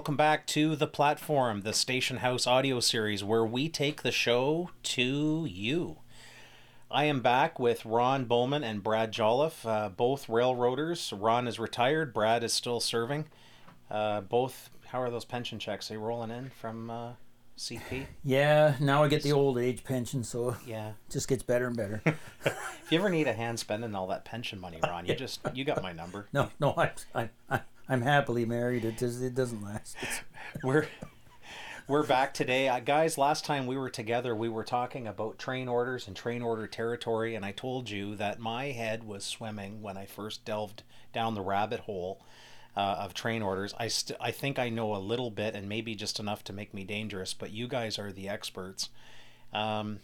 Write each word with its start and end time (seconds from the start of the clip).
Welcome 0.00 0.16
back 0.16 0.46
to 0.46 0.76
The 0.76 0.88
Platforum, 0.88 1.62
the 1.62 1.74
Station 1.74 2.16
House 2.16 2.46
audio 2.46 2.80
series 2.80 3.22
where 3.22 3.44
we 3.44 3.68
take 3.68 4.00
the 4.00 4.10
show 4.10 4.70
to 4.84 5.44
you. 5.46 5.98
I 6.90 7.04
am 7.04 7.20
back 7.20 7.58
with 7.60 7.84
Ron 7.84 8.24
Bowman 8.24 8.64
and 8.64 8.82
Brad 8.82 9.12
Jolliffe, 9.12 9.66
uh, 9.66 9.90
both 9.90 10.26
railroaders. 10.26 11.12
Ron 11.12 11.46
is 11.46 11.58
retired, 11.58 12.14
Brad 12.14 12.42
is 12.42 12.54
still 12.54 12.80
serving. 12.80 13.26
Uh, 13.90 14.22
both, 14.22 14.70
how 14.86 15.02
are 15.02 15.10
those 15.10 15.26
pension 15.26 15.58
checks? 15.58 15.88
They 15.88 15.98
rolling 15.98 16.30
in 16.30 16.48
from 16.48 16.88
uh, 16.88 17.12
CP? 17.58 18.06
Yeah, 18.24 18.76
now 18.80 19.04
I 19.04 19.08
get 19.08 19.22
the 19.22 19.32
old 19.32 19.58
age 19.58 19.84
pension, 19.84 20.24
so 20.24 20.56
Yeah. 20.66 20.88
it 20.88 20.94
just 21.10 21.28
gets 21.28 21.42
better 21.42 21.66
and 21.66 21.76
better. 21.76 22.02
If 22.46 22.90
you 22.94 22.98
ever 22.98 23.10
need 23.10 23.28
a 23.28 23.34
hand 23.34 23.60
spending 23.60 23.94
all 23.94 24.06
that 24.06 24.24
pension 24.24 24.58
money, 24.58 24.80
Ron, 24.82 25.04
you 25.04 25.14
just, 25.26 25.40
you 25.52 25.64
got 25.66 25.82
my 25.82 25.92
number. 25.92 26.26
no, 26.32 26.48
no, 26.58 26.72
I, 26.74 26.90
I, 27.14 27.28
I, 27.50 27.60
I'm 27.90 28.02
happily 28.02 28.44
married. 28.44 28.84
It 28.84 28.98
does, 28.98 29.20
it 29.20 29.34
doesn't 29.34 29.64
last. 29.64 29.96
It's, 30.00 30.20
we're 30.62 30.86
we're 31.88 32.06
back 32.06 32.32
today 32.32 32.68
uh, 32.68 32.78
guys 32.78 33.18
last 33.18 33.44
time 33.44 33.66
we 33.66 33.76
were 33.76 33.90
together 33.90 34.32
we 34.32 34.48
were 34.48 34.62
talking 34.62 35.08
about 35.08 35.40
train 35.40 35.66
orders 35.66 36.06
and 36.06 36.14
train 36.14 36.40
order 36.40 36.68
territory 36.68 37.34
and 37.34 37.44
i 37.44 37.50
told 37.50 37.90
you 37.90 38.14
that 38.14 38.38
my 38.38 38.66
head 38.66 39.02
was 39.02 39.24
swimming 39.24 39.82
when 39.82 39.96
i 39.96 40.06
first 40.06 40.44
delved 40.44 40.84
down 41.12 41.34
the 41.34 41.40
rabbit 41.40 41.80
hole 41.80 42.20
uh, 42.76 42.96
of 43.00 43.12
train 43.12 43.42
orders 43.42 43.74
I, 43.76 43.88
st- 43.88 44.18
I 44.20 44.30
think 44.30 44.56
i 44.56 44.68
know 44.68 44.94
a 44.94 44.98
little 44.98 45.32
bit 45.32 45.56
and 45.56 45.68
maybe 45.68 45.96
just 45.96 46.20
enough 46.20 46.44
to 46.44 46.52
make 46.52 46.72
me 46.72 46.84
dangerous 46.84 47.34
but 47.34 47.50
you 47.50 47.66
guys 47.66 47.98
are 47.98 48.12
the 48.12 48.28
experts 48.28 48.88
um, 49.52 49.98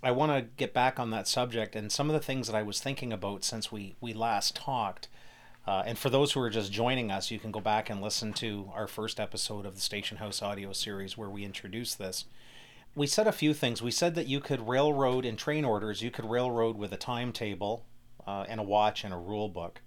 i 0.00 0.12
want 0.12 0.30
to 0.30 0.42
get 0.56 0.72
back 0.72 1.00
on 1.00 1.10
that 1.10 1.26
subject 1.26 1.74
and 1.74 1.90
some 1.90 2.08
of 2.08 2.14
the 2.14 2.24
things 2.24 2.46
that 2.46 2.56
i 2.56 2.62
was 2.62 2.78
thinking 2.78 3.12
about 3.12 3.42
since 3.42 3.72
we, 3.72 3.96
we 4.00 4.12
last 4.12 4.54
talked 4.54 5.08
uh, 5.66 5.82
and 5.86 5.96
for 5.96 6.10
those 6.10 6.32
who 6.32 6.40
are 6.40 6.50
just 6.50 6.72
joining 6.72 7.10
us, 7.10 7.30
you 7.30 7.38
can 7.38 7.52
go 7.52 7.60
back 7.60 7.88
and 7.88 8.02
listen 8.02 8.32
to 8.34 8.70
our 8.74 8.88
first 8.88 9.20
episode 9.20 9.64
of 9.64 9.74
the 9.76 9.80
Station 9.80 10.16
House 10.16 10.42
audio 10.42 10.72
series 10.72 11.16
where 11.16 11.30
we 11.30 11.44
introduced 11.44 11.98
this. 11.98 12.24
We 12.96 13.06
said 13.06 13.26
a 13.26 13.32
few 13.32 13.54
things. 13.54 13.80
We 13.80 13.92
said 13.92 14.14
that 14.16 14.26
you 14.26 14.40
could 14.40 14.68
railroad 14.68 15.24
in 15.24 15.36
train 15.36 15.64
orders, 15.64 16.02
you 16.02 16.10
could 16.10 16.28
railroad 16.28 16.76
with 16.76 16.92
a 16.92 16.96
timetable 16.96 17.84
uh, 18.26 18.44
and 18.48 18.58
a 18.58 18.64
watch 18.64 19.04
and 19.04 19.14
a 19.14 19.18
rule 19.18 19.48
book. 19.48 19.80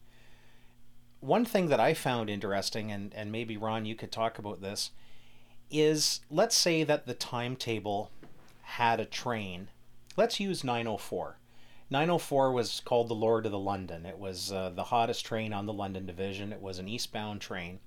One 1.19 1.43
thing 1.43 1.67
that 1.67 1.79
I 1.79 1.93
found 1.93 2.29
interesting, 2.29 2.91
and, 2.91 3.13
and 3.13 3.31
maybe 3.31 3.57
Ron, 3.57 3.85
you 3.85 3.95
could 3.95 4.11
talk 4.11 4.39
about 4.39 4.61
this, 4.61 4.91
is 5.69 6.21
let's 6.29 6.55
say 6.55 6.83
that 6.83 7.05
the 7.05 7.13
timetable 7.13 8.11
had 8.61 8.99
a 8.99 9.05
train. 9.05 9.69
Let's 10.15 10.39
use 10.39 10.63
904. 10.63 11.37
904 11.89 12.51
was 12.51 12.81
called 12.83 13.09
the 13.09 13.15
Lord 13.15 13.45
of 13.45 13.51
the 13.51 13.59
London. 13.59 14.05
It 14.05 14.17
was 14.17 14.51
uh, 14.51 14.71
the 14.71 14.85
hottest 14.85 15.25
train 15.25 15.53
on 15.53 15.65
the 15.65 15.73
London 15.73 16.05
division. 16.05 16.51
It 16.51 16.61
was 16.61 16.79
an 16.79 16.87
eastbound 16.87 17.41
train. 17.41 17.79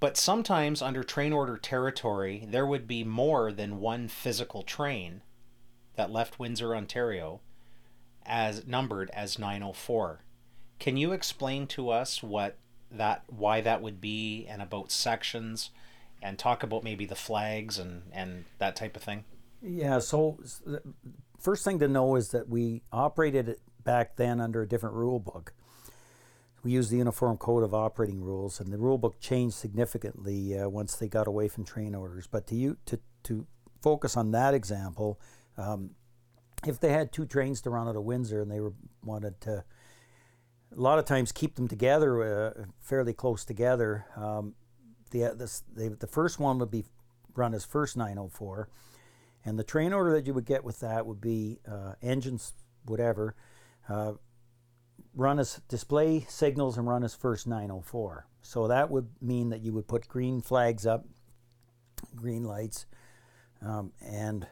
But 0.00 0.16
sometimes 0.16 0.82
under 0.82 1.02
train 1.02 1.32
order 1.32 1.56
territory, 1.56 2.46
there 2.48 2.66
would 2.66 2.86
be 2.86 3.04
more 3.04 3.52
than 3.52 3.80
one 3.80 4.08
physical 4.08 4.62
train 4.62 5.22
that 5.96 6.10
left 6.10 6.38
Windsor, 6.38 6.74
Ontario, 6.74 7.40
as 8.24 8.66
numbered 8.66 9.10
as 9.10 9.38
904. 9.38 10.20
Can 10.78 10.96
you 10.96 11.12
explain 11.12 11.66
to 11.68 11.90
us 11.90 12.22
what 12.22 12.56
that 12.90 13.22
why 13.28 13.60
that 13.60 13.82
would 13.82 14.00
be 14.00 14.46
and 14.48 14.60
about 14.60 14.90
sections 14.90 15.70
and 16.22 16.38
talk 16.38 16.62
about 16.62 16.82
maybe 16.82 17.06
the 17.06 17.14
flags 17.14 17.78
and 17.78 18.02
and 18.12 18.44
that 18.58 18.76
type 18.76 18.96
of 18.96 19.02
thing? 19.02 19.24
yeah, 19.62 19.98
so 19.98 20.38
first 21.40 21.64
thing 21.64 21.78
to 21.80 21.88
know 21.88 22.16
is 22.16 22.30
that 22.30 22.48
we 22.48 22.82
operated 22.92 23.56
back 23.82 24.16
then 24.16 24.40
under 24.40 24.62
a 24.62 24.68
different 24.68 24.94
rule 24.94 25.18
book. 25.18 25.52
We 26.62 26.72
used 26.72 26.90
the 26.90 26.98
Uniform 26.98 27.38
Code 27.38 27.62
of 27.62 27.72
Operating 27.72 28.20
Rules, 28.20 28.60
and 28.60 28.70
the 28.70 28.76
rule 28.78 28.98
book 28.98 29.18
changed 29.18 29.56
significantly 29.56 30.58
uh, 30.58 30.68
once 30.68 30.94
they 30.96 31.08
got 31.08 31.26
away 31.26 31.48
from 31.48 31.64
train 31.64 31.94
orders. 31.94 32.26
But 32.26 32.46
to 32.48 32.54
you 32.54 32.76
to 32.86 33.00
to 33.24 33.46
focus 33.80 34.16
on 34.16 34.30
that 34.32 34.52
example, 34.52 35.18
um, 35.56 35.90
if 36.66 36.78
they 36.78 36.92
had 36.92 37.12
two 37.12 37.24
trains 37.24 37.62
to 37.62 37.70
run 37.70 37.88
out 37.88 37.96
of 37.96 38.04
Windsor 38.04 38.42
and 38.42 38.50
they 38.50 38.60
were 38.60 38.74
wanted 39.02 39.40
to, 39.42 39.64
a 40.76 40.80
lot 40.80 40.98
of 40.98 41.06
times 41.06 41.32
keep 41.32 41.56
them 41.56 41.66
together, 41.66 42.22
uh, 42.22 42.64
fairly 42.80 43.14
close 43.14 43.44
together. 43.44 44.04
Um, 44.16 44.54
the 45.10 45.34
this, 45.34 45.62
they, 45.74 45.88
the 45.88 46.06
first 46.06 46.38
one 46.38 46.58
would 46.58 46.70
be 46.70 46.84
run 47.34 47.54
as 47.54 47.64
first 47.64 47.96
904, 47.96 48.68
and 49.44 49.58
the 49.58 49.64
train 49.64 49.92
order 49.92 50.12
that 50.12 50.26
you 50.26 50.34
would 50.34 50.44
get 50.44 50.64
with 50.64 50.80
that 50.80 51.06
would 51.06 51.20
be 51.20 51.58
uh, 51.70 51.94
engines, 52.02 52.52
whatever, 52.84 53.34
uh, 53.88 54.12
run 55.14 55.38
as 55.38 55.60
display 55.68 56.26
signals 56.28 56.76
and 56.76 56.86
run 56.86 57.02
as 57.02 57.14
first 57.14 57.46
904. 57.46 58.26
So 58.42 58.68
that 58.68 58.90
would 58.90 59.08
mean 59.20 59.50
that 59.50 59.60
you 59.60 59.72
would 59.72 59.88
put 59.88 60.08
green 60.08 60.40
flags 60.40 60.86
up, 60.86 61.06
green 62.14 62.44
lights, 62.44 62.86
um, 63.62 63.92
and 64.00 64.46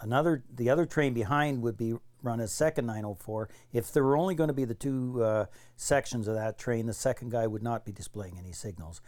another 0.00 0.44
the 0.52 0.70
other 0.70 0.86
train 0.86 1.14
behind 1.14 1.62
would 1.62 1.76
be 1.76 1.94
run 2.22 2.40
as 2.40 2.52
second 2.52 2.86
904. 2.86 3.48
If 3.72 3.92
there 3.92 4.02
were 4.02 4.16
only 4.16 4.34
going 4.34 4.48
to 4.48 4.54
be 4.54 4.64
the 4.64 4.74
two 4.74 5.22
uh, 5.22 5.46
sections 5.76 6.26
of 6.26 6.34
that 6.34 6.58
train, 6.58 6.86
the 6.86 6.94
second 6.94 7.30
guy 7.30 7.46
would 7.46 7.62
not 7.62 7.84
be 7.84 7.92
displaying 7.92 8.38
any 8.38 8.52
signals. 8.52 9.00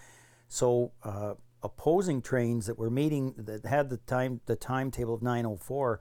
So 0.49 0.93
uh, 1.03 1.35
opposing 1.67 2.23
trains 2.23 2.67
that 2.67 2.79
were 2.79 2.91
meeting 2.91 3.35
that 3.37 3.67
had 3.67 3.91
the 3.91 3.99
time 3.99 4.41
the 4.47 4.57
timetable 4.57 5.15
of 5.15 5.23
904, 5.23 6.01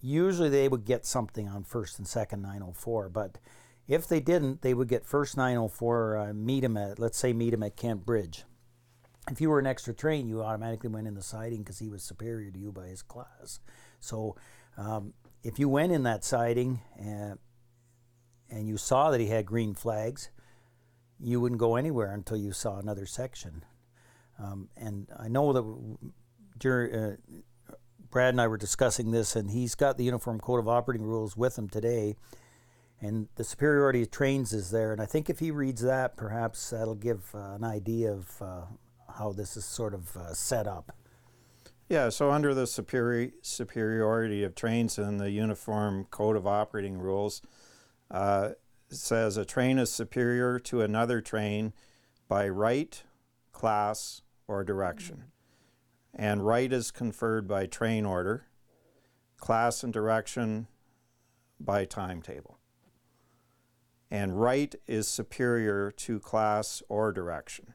usually 0.00 0.48
they 0.48 0.68
would 0.68 0.84
get 0.84 1.04
something 1.04 1.48
on 1.48 1.64
first 1.64 1.98
and 1.98 2.06
second 2.06 2.42
904. 2.42 3.08
But 3.10 3.38
if 3.86 4.06
they 4.06 4.20
didn't, 4.20 4.62
they 4.62 4.74
would 4.74 4.88
get 4.88 5.04
first 5.04 5.36
904 5.36 6.16
uh, 6.16 6.32
meet 6.34 6.64
'em 6.64 6.76
at 6.76 6.98
let's 6.98 7.18
say 7.18 7.32
meet 7.32 7.52
'em 7.52 7.62
at 7.62 7.76
Kent 7.76 8.06
Bridge. 8.06 8.44
If 9.30 9.40
you 9.40 9.50
were 9.50 9.58
an 9.58 9.66
extra 9.66 9.92
train, 9.92 10.28
you 10.28 10.42
automatically 10.42 10.88
went 10.88 11.06
in 11.06 11.14
the 11.14 11.22
siding 11.22 11.58
because 11.58 11.78
he 11.78 11.88
was 11.88 12.02
superior 12.02 12.50
to 12.50 12.58
you 12.58 12.72
by 12.72 12.86
his 12.86 13.02
class. 13.02 13.60
So 14.00 14.36
um, 14.76 15.12
if 15.42 15.58
you 15.58 15.68
went 15.68 15.92
in 15.92 16.04
that 16.04 16.24
siding 16.24 16.80
and, 16.98 17.38
and 18.50 18.66
you 18.66 18.78
saw 18.78 19.10
that 19.10 19.20
he 19.20 19.26
had 19.26 19.44
green 19.44 19.74
flags, 19.74 20.30
you 21.20 21.40
wouldn't 21.40 21.60
go 21.60 21.76
anywhere 21.76 22.12
until 22.12 22.36
you 22.36 22.52
saw 22.52 22.78
another 22.78 23.04
section. 23.04 23.64
Um, 24.38 24.68
and 24.76 25.08
I 25.18 25.28
know 25.28 25.52
that 25.52 25.98
during, 26.58 26.94
uh, 26.94 27.16
Brad 28.10 28.34
and 28.34 28.40
I 28.40 28.46
were 28.46 28.56
discussing 28.56 29.10
this, 29.10 29.36
and 29.36 29.50
he's 29.50 29.74
got 29.74 29.98
the 29.98 30.04
Uniform 30.04 30.40
Code 30.40 30.60
of 30.60 30.68
Operating 30.68 31.06
Rules 31.06 31.36
with 31.36 31.58
him 31.58 31.68
today. 31.68 32.14
And 33.00 33.28
the 33.36 33.44
superiority 33.44 34.02
of 34.02 34.10
trains 34.10 34.52
is 34.52 34.70
there. 34.70 34.92
And 34.92 35.00
I 35.00 35.06
think 35.06 35.30
if 35.30 35.38
he 35.38 35.50
reads 35.50 35.82
that, 35.82 36.16
perhaps 36.16 36.70
that'll 36.70 36.96
give 36.96 37.32
uh, 37.34 37.54
an 37.54 37.64
idea 37.64 38.12
of 38.12 38.42
uh, 38.42 38.62
how 39.16 39.32
this 39.32 39.56
is 39.56 39.64
sort 39.64 39.94
of 39.94 40.16
uh, 40.16 40.34
set 40.34 40.66
up. 40.66 40.92
Yeah, 41.88 42.10
so 42.10 42.30
under 42.30 42.54
the 42.54 42.64
superi- 42.64 43.32
superiority 43.40 44.44
of 44.44 44.54
trains 44.54 44.98
in 44.98 45.18
the 45.18 45.30
Uniform 45.30 46.06
Code 46.10 46.36
of 46.36 46.46
Operating 46.46 46.98
Rules, 46.98 47.40
uh, 48.10 48.50
says 48.90 49.36
a 49.36 49.44
train 49.44 49.78
is 49.78 49.90
superior 49.90 50.58
to 50.58 50.82
another 50.82 51.20
train 51.20 51.72
by 52.26 52.48
right, 52.48 53.02
class, 53.52 54.22
or 54.48 54.64
direction. 54.64 55.24
And 56.14 56.44
right 56.44 56.72
is 56.72 56.90
conferred 56.90 57.46
by 57.46 57.66
train 57.66 58.04
order, 58.04 58.46
class 59.36 59.84
and 59.84 59.92
direction 59.92 60.66
by 61.60 61.84
timetable. 61.84 62.58
And 64.10 64.40
right 64.40 64.74
is 64.86 65.06
superior 65.06 65.90
to 65.92 66.18
class 66.18 66.82
or 66.88 67.12
direction. 67.12 67.74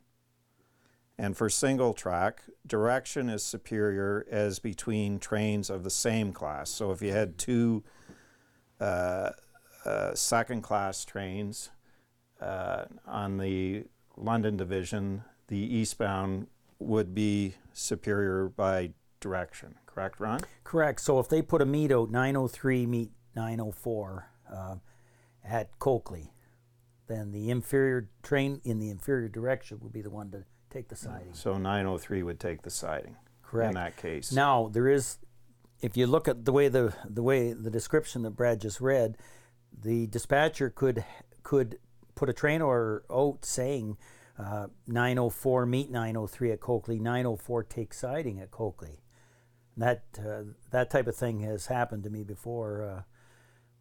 And 1.17 1.37
for 1.37 1.47
single 1.47 1.93
track, 1.93 2.41
direction 2.65 3.29
is 3.29 3.43
superior 3.43 4.25
as 4.31 4.57
between 4.57 5.19
trains 5.19 5.69
of 5.69 5.83
the 5.83 5.91
same 5.91 6.33
class. 6.33 6.71
So 6.71 6.91
if 6.91 7.03
you 7.03 7.11
had 7.11 7.37
two 7.37 7.83
uh, 8.79 9.29
uh, 9.85 10.15
second 10.15 10.63
class 10.63 11.05
trains 11.05 11.69
uh, 12.41 12.85
on 13.05 13.37
the 13.37 13.85
London 14.17 14.57
division, 14.57 15.23
the 15.47 15.57
eastbound 15.57 16.47
would 16.85 17.13
be 17.13 17.55
superior 17.73 18.49
by 18.49 18.91
direction. 19.19 19.75
Correct, 19.85 20.19
Ron? 20.19 20.41
Correct. 20.63 20.99
So 20.99 21.19
if 21.19 21.29
they 21.29 21.41
put 21.41 21.61
a 21.61 21.65
meet 21.65 21.91
out 21.91 22.09
903 22.09 22.85
meet 22.85 23.11
904 23.35 24.29
uh, 24.51 24.75
at 25.43 25.77
Coakley, 25.79 26.33
then 27.07 27.31
the 27.31 27.49
inferior 27.49 28.09
train 28.21 28.61
in 28.63 28.79
the 28.79 28.89
inferior 28.89 29.27
direction 29.27 29.79
would 29.81 29.93
be 29.93 30.01
the 30.01 30.09
one 30.09 30.31
to 30.31 30.43
take 30.69 30.89
the 30.89 30.95
siding. 30.95 31.33
So 31.33 31.57
903 31.57 32.23
would 32.23 32.39
take 32.39 32.63
the 32.63 32.69
siding 32.69 33.15
Correct. 33.43 33.69
in 33.69 33.75
that 33.75 33.97
case. 33.97 34.31
Now 34.31 34.69
there 34.71 34.87
is, 34.87 35.19
if 35.81 35.95
you 35.95 36.07
look 36.07 36.27
at 36.27 36.45
the 36.45 36.51
way 36.51 36.67
the 36.69 36.93
the 37.07 37.23
way 37.23 37.53
the 37.53 37.69
description 37.69 38.23
that 38.23 38.31
Brad 38.31 38.61
just 38.61 38.81
read, 38.81 39.17
the 39.71 40.07
dispatcher 40.07 40.69
could 40.69 41.03
could 41.43 41.77
put 42.15 42.29
a 42.29 42.33
train 42.33 42.61
order 42.61 43.03
out 43.11 43.45
saying 43.45 43.97
uh, 44.37 44.67
904 44.87 45.65
meet 45.65 45.91
903 45.91 46.51
at 46.51 46.59
Coakley, 46.59 46.99
904 46.99 47.63
take 47.63 47.93
siding 47.93 48.39
at 48.39 48.51
Coakley. 48.51 48.99
That 49.77 50.03
uh, 50.19 50.53
that 50.71 50.89
type 50.89 51.07
of 51.07 51.15
thing 51.15 51.39
has 51.41 51.67
happened 51.67 52.03
to 52.03 52.09
me 52.09 52.23
before. 52.23 52.83
Uh, 52.83 53.01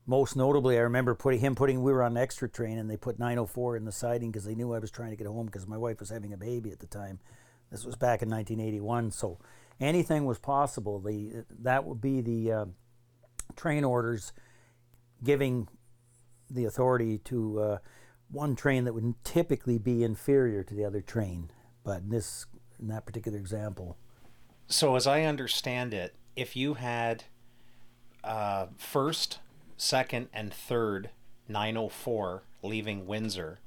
most 0.06 0.36
notably, 0.36 0.76
I 0.76 0.82
remember 0.82 1.14
putting 1.14 1.40
him 1.40 1.54
putting. 1.54 1.82
We 1.82 1.92
were 1.92 2.02
on 2.02 2.12
an 2.12 2.22
extra 2.22 2.48
train, 2.48 2.78
and 2.78 2.90
they 2.90 2.96
put 2.96 3.18
904 3.18 3.76
in 3.76 3.84
the 3.84 3.92
siding 3.92 4.30
because 4.30 4.44
they 4.44 4.54
knew 4.54 4.72
I 4.72 4.78
was 4.78 4.90
trying 4.90 5.10
to 5.10 5.16
get 5.16 5.26
home 5.26 5.46
because 5.46 5.66
my 5.66 5.78
wife 5.78 6.00
was 6.00 6.10
having 6.10 6.32
a 6.32 6.36
baby 6.38 6.70
at 6.70 6.80
the 6.80 6.86
time. 6.86 7.20
This 7.70 7.84
was 7.84 7.96
back 7.96 8.20
in 8.22 8.28
1981, 8.28 9.12
so 9.12 9.38
anything 9.80 10.24
was 10.24 10.38
possible. 10.38 10.98
The 10.98 11.44
that 11.60 11.84
would 11.84 12.00
be 12.00 12.20
the 12.20 12.52
uh, 12.52 12.64
train 13.56 13.84
orders 13.84 14.32
giving 15.22 15.68
the 16.50 16.64
authority 16.64 17.18
to 17.18 17.60
uh, 17.60 17.78
one 18.32 18.56
train 18.56 18.84
that 18.84 18.94
would 18.94 19.14
typically 19.22 19.78
be 19.78 20.02
inferior 20.02 20.64
to 20.64 20.74
the 20.74 20.84
other 20.84 21.00
train, 21.00 21.50
but 21.84 22.02
in 22.02 22.08
this 22.08 22.46
in 22.80 22.88
that 22.88 23.06
particular 23.06 23.38
example, 23.38 23.96
So, 24.66 24.96
as 24.96 25.06
I 25.06 25.22
understand 25.22 25.94
it, 25.94 26.14
if 26.34 26.56
you 26.56 26.74
had 26.74 27.24
uh, 28.24 28.66
first, 28.76 29.38
second, 29.76 30.28
and 30.32 30.52
third 30.52 31.10
904 31.48 32.42
leaving 32.62 33.06
Windsor, 33.06 33.60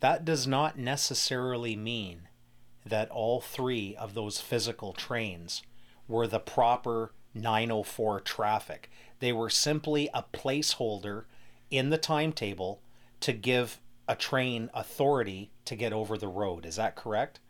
that 0.00 0.24
does 0.24 0.46
not 0.46 0.78
necessarily 0.78 1.76
mean 1.76 2.28
that 2.86 3.10
all 3.10 3.40
three 3.40 3.94
of 3.96 4.14
those 4.14 4.40
physical 4.40 4.92
trains 4.92 5.62
were 6.08 6.26
the 6.26 6.40
proper 6.40 7.12
904 7.34 8.20
traffic. 8.20 8.90
They 9.18 9.32
were 9.32 9.50
simply 9.50 10.08
a 10.14 10.24
placeholder 10.32 11.24
in 11.70 11.90
the 11.90 11.98
timetable 11.98 12.80
to 13.20 13.32
give 13.32 13.80
a 14.08 14.16
train 14.16 14.70
authority 14.74 15.52
to 15.64 15.76
get 15.76 15.92
over 15.92 16.18
the 16.18 16.28
road. 16.28 16.66
Is 16.66 16.76
that 16.76 16.96
correct? 16.96 17.40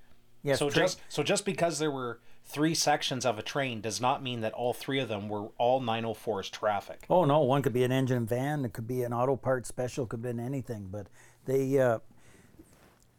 yes, 0.43 0.58
so 0.58 0.70
tra- 0.70 0.82
just 0.82 1.00
so 1.08 1.22
just 1.22 1.44
because 1.44 1.78
there 1.78 1.90
were 1.90 2.20
three 2.44 2.75
sections 2.75 3.25
of 3.25 3.38
a 3.38 3.43
train 3.43 3.81
does 3.81 4.00
not 4.00 4.22
mean 4.22 4.40
that 4.40 4.52
all 4.52 4.72
three 4.72 4.99
of 4.99 5.08
them 5.08 5.28
were 5.28 5.49
all 5.58 5.81
904's 5.81 6.50
traffic. 6.50 7.05
Oh 7.08 7.25
no, 7.25 7.40
one 7.40 7.62
could 7.62 7.72
be 7.72 7.84
an 7.84 7.93
engine 7.93 8.26
van, 8.26 8.64
it 8.64 8.72
could 8.72 8.87
be 8.87 9.02
an 9.02 9.12
auto 9.12 9.37
part 9.37 9.67
special, 9.67 10.06
could 10.06 10.22
be 10.22 10.31
anything. 10.31 10.88
But 10.90 11.06
they, 11.46 11.78
uh, 11.78 12.00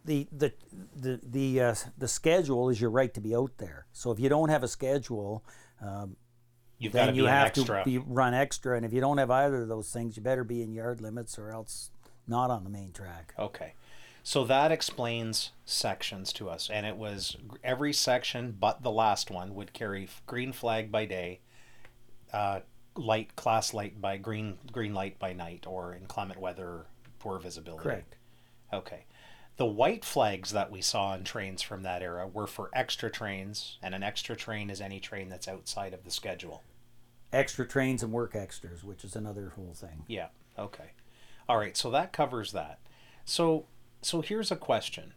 the 0.06 0.28
the 0.32 0.54
the 0.96 1.20
the 1.24 1.62
uh, 1.62 1.76
the 1.98 2.08
schedule 2.08 2.70
is 2.70 2.82
your 2.82 2.90
right 2.90 3.14
to 3.14 3.22
be 3.22 3.36
out 3.36 3.58
there. 3.58 3.86
So 3.92 4.12
if 4.12 4.20
you 4.20 4.30
don't 4.30 4.50
have 4.50 4.64
a 4.64 4.68
schedule, 4.68 5.44
um, 5.82 6.16
You've 6.78 6.94
then 6.94 7.14
you 7.14 7.26
have 7.26 7.48
extra. 7.48 7.84
to 7.84 7.86
be 7.86 8.00
run 8.00 8.34
extra. 8.34 8.76
And 8.76 8.86
if 8.86 8.92
you 8.92 9.02
don't 9.02 9.20
have 9.20 9.30
either 9.30 9.62
of 9.62 9.68
those 9.68 9.92
things, 9.92 10.18
you 10.18 10.24
better 10.24 10.44
be 10.44 10.64
in 10.64 10.74
yard 10.74 11.00
limits 11.00 11.38
or 11.38 11.52
else 11.52 11.92
not 12.32 12.50
on 12.50 12.64
the 12.64 12.70
main 12.72 12.92
track. 12.92 13.36
Okay. 13.38 13.74
So 14.24 14.44
that 14.46 14.72
explains 14.72 15.52
sections 15.66 16.34
to 16.34 16.50
us. 16.50 16.70
And 16.72 16.86
it 16.86 16.98
was 16.98 17.38
every 17.64 17.94
section 17.94 18.56
but 18.60 18.82
the 18.82 18.92
last 18.92 19.30
one 19.30 19.54
would 19.54 19.74
carry 19.74 20.10
green 20.26 20.54
flag 20.54 20.92
by 20.92 21.06
day, 21.06 21.42
uh, 22.34 22.62
light 22.96 23.36
class 23.36 23.74
light 23.74 24.02
by 24.02 24.18
green 24.18 24.58
green 24.72 24.94
light 24.94 25.20
by 25.20 25.34
night, 25.34 25.66
or 25.68 25.96
inclement 25.96 26.40
weather, 26.40 26.88
poor 27.20 27.38
visibility. 27.40 27.84
Correct. 27.84 28.16
Okay. 28.74 29.06
The 29.58 29.66
white 29.66 30.04
flags 30.04 30.52
that 30.52 30.72
we 30.72 30.82
saw 30.82 31.10
on 31.10 31.24
trains 31.24 31.62
from 31.62 31.84
that 31.84 32.02
era 32.02 32.28
were 32.28 32.48
for 32.48 32.70
extra 32.74 33.12
trains, 33.12 33.78
and 33.84 33.94
an 33.94 34.02
extra 34.02 34.36
train 34.36 34.70
is 34.70 34.82
any 34.82 35.00
train 35.00 35.30
that's 35.30 35.48
outside 35.48 35.94
of 35.94 36.04
the 36.04 36.12
schedule. 36.12 36.64
Extra 37.32 37.68
trains 37.68 38.02
and 38.02 38.12
work 38.12 38.36
extras, 38.36 38.84
which 38.84 39.04
is 39.04 39.16
another 39.16 39.54
whole 39.56 39.74
thing. 39.74 40.04
Yeah. 40.08 40.28
Okay. 40.58 40.92
All 41.48 41.58
right. 41.58 41.76
So 41.76 41.90
that 41.92 42.14
covers 42.14 42.52
that. 42.52 42.80
So 43.26 43.66
so 44.02 44.22
here's 44.22 44.52
a 44.52 44.56
question. 44.56 45.14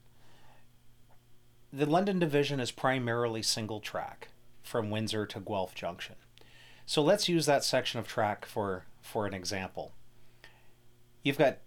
The 1.73 1.87
London 1.87 2.19
division 2.19 2.61
is 2.61 2.71
primarily 2.71 3.43
single 3.43 3.81
track 3.81 4.29
from 4.63 4.91
Windsor 4.91 5.27
to 5.27 5.41
Guelph 5.41 5.75
Junction. 5.75 6.17
So 6.87 7.03
let's 7.03 7.29
use 7.29 7.47
that 7.47 7.65
section 7.65 7.99
of 7.99 8.07
track 8.07 8.45
for 8.45 8.85
for 9.01 9.27
an 9.27 9.35
example. 9.35 9.93
You've 11.23 11.39
got 11.39 11.59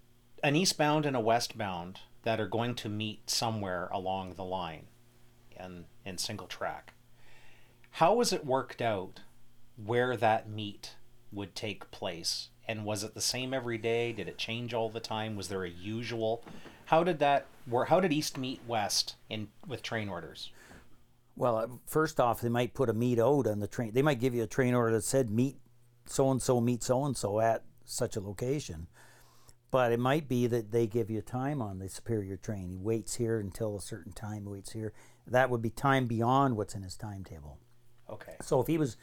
an 0.42 0.54
eastbound 0.54 1.04
and 1.04 1.16
a 1.16 1.20
westbound 1.20 2.00
that 2.22 2.40
are 2.40 2.46
going 2.46 2.74
to 2.76 2.88
meet 2.88 3.28
somewhere 3.28 3.88
along 3.92 4.34
the 4.34 4.44
line 4.44 4.86
in 5.58 5.86
in 6.04 6.18
single 6.18 6.46
track. 6.46 6.94
How 7.92 8.14
was 8.14 8.32
it 8.32 8.46
worked 8.46 8.80
out 8.80 9.20
where 9.76 10.16
that 10.16 10.48
meet 10.48 10.94
would 11.32 11.54
take 11.54 11.90
place? 11.90 12.48
And 12.68 12.84
was 12.84 13.02
it 13.02 13.14
the 13.14 13.20
same 13.22 13.54
every 13.54 13.78
day? 13.78 14.12
Did 14.12 14.28
it 14.28 14.36
change 14.36 14.74
all 14.74 14.90
the 14.90 15.00
time? 15.00 15.34
Was 15.34 15.48
there 15.48 15.64
a 15.64 15.70
usual? 15.70 16.44
How 16.84 17.02
did 17.02 17.18
that 17.20 17.46
work? 17.66 17.88
How 17.88 17.98
did 17.98 18.12
East 18.12 18.36
meet 18.36 18.60
West 18.66 19.16
in 19.30 19.48
with 19.66 19.82
train 19.82 20.08
orders? 20.08 20.50
Well, 21.34 21.56
uh, 21.56 21.66
first 21.86 22.20
off, 22.20 22.40
they 22.40 22.48
might 22.48 22.74
put 22.74 22.90
a 22.90 22.92
meet 22.92 23.18
out 23.18 23.46
on 23.46 23.60
the 23.60 23.68
train. 23.68 23.92
They 23.92 24.02
might 24.02 24.20
give 24.20 24.34
you 24.34 24.42
a 24.42 24.46
train 24.46 24.74
order 24.74 24.92
that 24.92 25.04
said 25.04 25.30
meet 25.30 25.56
so 26.04 26.30
and 26.30 26.42
so, 26.42 26.60
meet 26.60 26.82
so 26.82 27.04
and 27.04 27.16
so 27.16 27.40
at 27.40 27.62
such 27.84 28.16
a 28.16 28.20
location. 28.20 28.88
But 29.70 29.92
it 29.92 30.00
might 30.00 30.28
be 30.28 30.46
that 30.46 30.72
they 30.72 30.86
give 30.86 31.10
you 31.10 31.20
time 31.20 31.62
on 31.62 31.78
the 31.78 31.88
superior 31.88 32.36
train. 32.36 32.70
He 32.70 32.78
waits 32.78 33.14
here 33.14 33.38
until 33.38 33.76
a 33.76 33.80
certain 33.80 34.12
time, 34.12 34.44
waits 34.44 34.72
here. 34.72 34.92
That 35.26 35.50
would 35.50 35.62
be 35.62 35.70
time 35.70 36.06
beyond 36.06 36.56
what's 36.56 36.74
in 36.74 36.82
his 36.82 36.96
timetable. 36.96 37.58
Okay. 38.10 38.36
So 38.40 38.60
if 38.60 38.66
he 38.66 38.78
was 38.78 38.96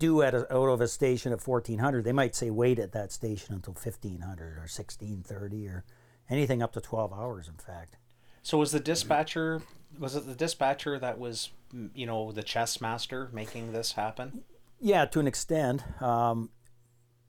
due 0.00 0.22
at 0.22 0.34
a, 0.34 0.52
out 0.52 0.66
of 0.66 0.80
a 0.80 0.88
station 0.88 1.30
at 1.30 1.46
1400, 1.46 2.02
they 2.02 2.12
might 2.12 2.34
say 2.34 2.50
wait 2.50 2.80
at 2.80 2.90
that 2.90 3.12
station 3.12 3.54
until 3.54 3.74
1500 3.74 4.56
or 4.56 4.66
1630 4.66 5.68
or 5.68 5.84
anything 6.28 6.60
up 6.60 6.72
to 6.72 6.80
12 6.80 7.12
hours, 7.12 7.46
in 7.46 7.54
fact. 7.54 7.96
So 8.42 8.58
was 8.58 8.72
the 8.72 8.80
dispatcher 8.80 9.62
was 9.98 10.16
it 10.16 10.26
the 10.26 10.34
dispatcher 10.34 10.98
that 10.98 11.18
was 11.18 11.50
you 11.94 12.06
know 12.06 12.32
the 12.32 12.42
chess 12.42 12.80
master 12.80 13.28
making 13.32 13.72
this 13.72 13.92
happen? 13.92 14.42
Yeah, 14.80 15.04
to 15.06 15.20
an 15.20 15.26
extent. 15.26 15.82
Um, 16.02 16.50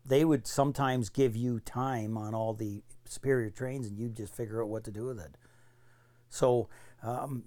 they 0.05 0.25
would 0.25 0.47
sometimes 0.47 1.09
give 1.09 1.35
you 1.35 1.59
time 1.59 2.17
on 2.17 2.33
all 2.33 2.53
the 2.53 2.81
superior 3.05 3.49
trains, 3.49 3.87
and 3.87 3.99
you'd 3.99 4.15
just 4.15 4.33
figure 4.33 4.63
out 4.63 4.69
what 4.69 4.83
to 4.85 4.91
do 4.91 5.05
with 5.05 5.19
it. 5.19 5.35
So, 6.29 6.69
um, 7.03 7.43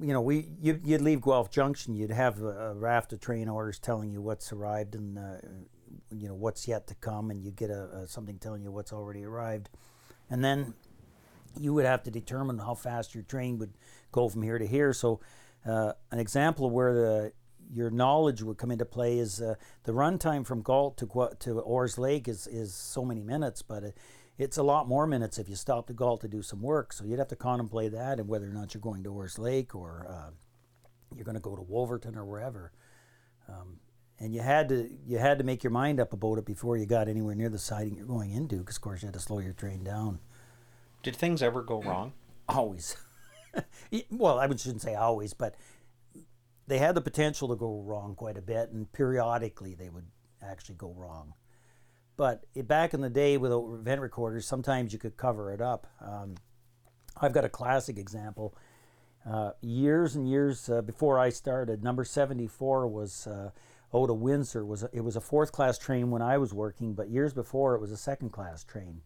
you 0.00 0.12
know, 0.12 0.20
we 0.20 0.48
you, 0.60 0.80
you'd 0.84 1.00
leave 1.00 1.20
Guelph 1.20 1.50
Junction, 1.50 1.94
you'd 1.94 2.10
have 2.10 2.40
a, 2.42 2.70
a 2.70 2.74
raft 2.74 3.12
of 3.12 3.20
train 3.20 3.48
orders 3.48 3.78
telling 3.78 4.10
you 4.10 4.20
what's 4.20 4.52
arrived 4.52 4.94
and 4.94 5.18
uh, 5.18 5.36
you 6.14 6.28
know 6.28 6.34
what's 6.34 6.68
yet 6.68 6.86
to 6.88 6.94
come, 6.96 7.30
and 7.30 7.42
you 7.42 7.50
get 7.50 7.70
a, 7.70 8.02
a 8.02 8.06
something 8.06 8.38
telling 8.38 8.62
you 8.62 8.70
what's 8.70 8.92
already 8.92 9.24
arrived, 9.24 9.68
and 10.30 10.44
then 10.44 10.74
you 11.58 11.72
would 11.74 11.86
have 11.86 12.02
to 12.04 12.10
determine 12.10 12.58
how 12.58 12.74
fast 12.74 13.14
your 13.14 13.24
train 13.24 13.58
would 13.58 13.72
go 14.12 14.28
from 14.28 14.42
here 14.42 14.58
to 14.58 14.66
here. 14.66 14.92
So, 14.92 15.20
uh, 15.64 15.92
an 16.10 16.18
example 16.18 16.66
of 16.66 16.72
where 16.72 16.94
the 16.94 17.32
your 17.72 17.90
knowledge 17.90 18.42
would 18.42 18.58
come 18.58 18.70
into 18.70 18.84
play 18.84 19.18
is 19.18 19.40
uh, 19.40 19.54
the 19.84 19.92
runtime 19.92 20.46
from 20.46 20.62
Galt 20.62 20.96
to 20.98 21.06
to 21.40 21.62
Orrs 21.62 21.98
Lake 21.98 22.28
is 22.28 22.46
is 22.46 22.74
so 22.74 23.04
many 23.04 23.22
minutes, 23.22 23.62
but 23.62 23.84
it, 23.84 23.96
it's 24.38 24.56
a 24.56 24.62
lot 24.62 24.88
more 24.88 25.06
minutes 25.06 25.38
if 25.38 25.48
you 25.48 25.54
stop 25.54 25.86
to 25.86 25.92
Galt 25.92 26.20
to 26.20 26.28
do 26.28 26.42
some 26.42 26.60
work. 26.60 26.92
So 26.92 27.04
you'd 27.04 27.18
have 27.18 27.28
to 27.28 27.36
contemplate 27.36 27.92
that 27.92 28.18
and 28.18 28.28
whether 28.28 28.46
or 28.46 28.52
not 28.52 28.74
you're 28.74 28.80
going 28.80 29.02
to 29.04 29.10
Orrs 29.10 29.38
Lake 29.38 29.74
or 29.74 30.06
uh, 30.08 30.30
you're 31.14 31.24
going 31.24 31.36
to 31.36 31.40
go 31.40 31.56
to 31.56 31.62
Wolverton 31.62 32.16
or 32.16 32.24
wherever. 32.24 32.72
Um, 33.48 33.80
and 34.18 34.34
you 34.34 34.40
had 34.40 34.68
to 34.70 34.90
you 35.06 35.18
had 35.18 35.38
to 35.38 35.44
make 35.44 35.62
your 35.62 35.70
mind 35.70 36.00
up 36.00 36.12
about 36.12 36.38
it 36.38 36.46
before 36.46 36.76
you 36.76 36.86
got 36.86 37.08
anywhere 37.08 37.34
near 37.34 37.48
the 37.48 37.58
siding 37.58 37.96
you're 37.96 38.06
going 38.06 38.32
into, 38.32 38.56
because 38.56 38.76
of 38.76 38.82
course 38.82 39.02
you 39.02 39.06
had 39.06 39.14
to 39.14 39.20
slow 39.20 39.40
your 39.40 39.52
train 39.52 39.84
down. 39.84 40.20
Did 41.02 41.16
things 41.16 41.42
ever 41.42 41.62
go 41.62 41.82
wrong? 41.82 42.12
Always. 42.48 42.96
well, 44.10 44.38
I 44.38 44.48
shouldn't 44.48 44.82
say 44.82 44.94
always, 44.94 45.32
but 45.34 45.54
they 46.66 46.78
had 46.78 46.94
the 46.94 47.00
potential 47.00 47.48
to 47.48 47.56
go 47.56 47.82
wrong 47.82 48.14
quite 48.14 48.36
a 48.36 48.42
bit, 48.42 48.70
and 48.70 48.90
periodically 48.92 49.74
they 49.74 49.88
would 49.88 50.06
actually 50.42 50.74
go 50.74 50.92
wrong. 50.96 51.34
But 52.16 52.44
it, 52.54 52.66
back 52.66 52.94
in 52.94 53.00
the 53.00 53.10
day 53.10 53.36
with 53.36 53.52
event 53.52 54.00
recorders, 54.00 54.46
sometimes 54.46 54.92
you 54.92 54.98
could 54.98 55.16
cover 55.16 55.52
it 55.52 55.60
up. 55.60 55.86
Um, 56.00 56.36
I've 57.20 57.32
got 57.32 57.44
a 57.44 57.48
classic 57.48 57.98
example. 57.98 58.56
Uh, 59.28 59.50
years 59.60 60.14
and 60.14 60.28
years 60.28 60.68
uh, 60.70 60.82
before 60.82 61.18
I 61.18 61.30
started, 61.30 61.82
number 61.82 62.04
74 62.04 62.86
was 62.86 63.26
uh, 63.26 63.50
of 63.92 64.20
Windsor. 64.20 64.64
Was 64.64 64.82
a, 64.82 64.90
it 64.92 65.00
was 65.00 65.16
a 65.16 65.20
fourth 65.20 65.52
class 65.52 65.78
train 65.78 66.10
when 66.10 66.22
I 66.22 66.38
was 66.38 66.52
working, 66.52 66.94
but 66.94 67.08
years 67.08 67.32
before 67.32 67.74
it 67.74 67.80
was 67.80 67.90
a 67.90 67.96
second 67.96 68.30
class 68.30 68.62
train. 68.62 69.00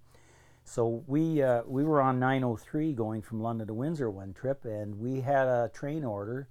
So 0.65 1.05
we 1.07 1.43
uh, 1.43 1.63
we 1.67 1.85
were 1.85 2.01
on 2.01 2.19
903 2.19 2.93
going 2.93 3.23
from 3.23 3.41
London 3.41 3.67
to 3.69 3.75
Windsor 3.75 4.11
one 4.11 4.35
trip, 4.35 4.65
and 4.65 4.99
we 4.99 5.21
had 5.21 5.47
a 5.47 5.71
train 5.73 6.05
order, 6.05 6.49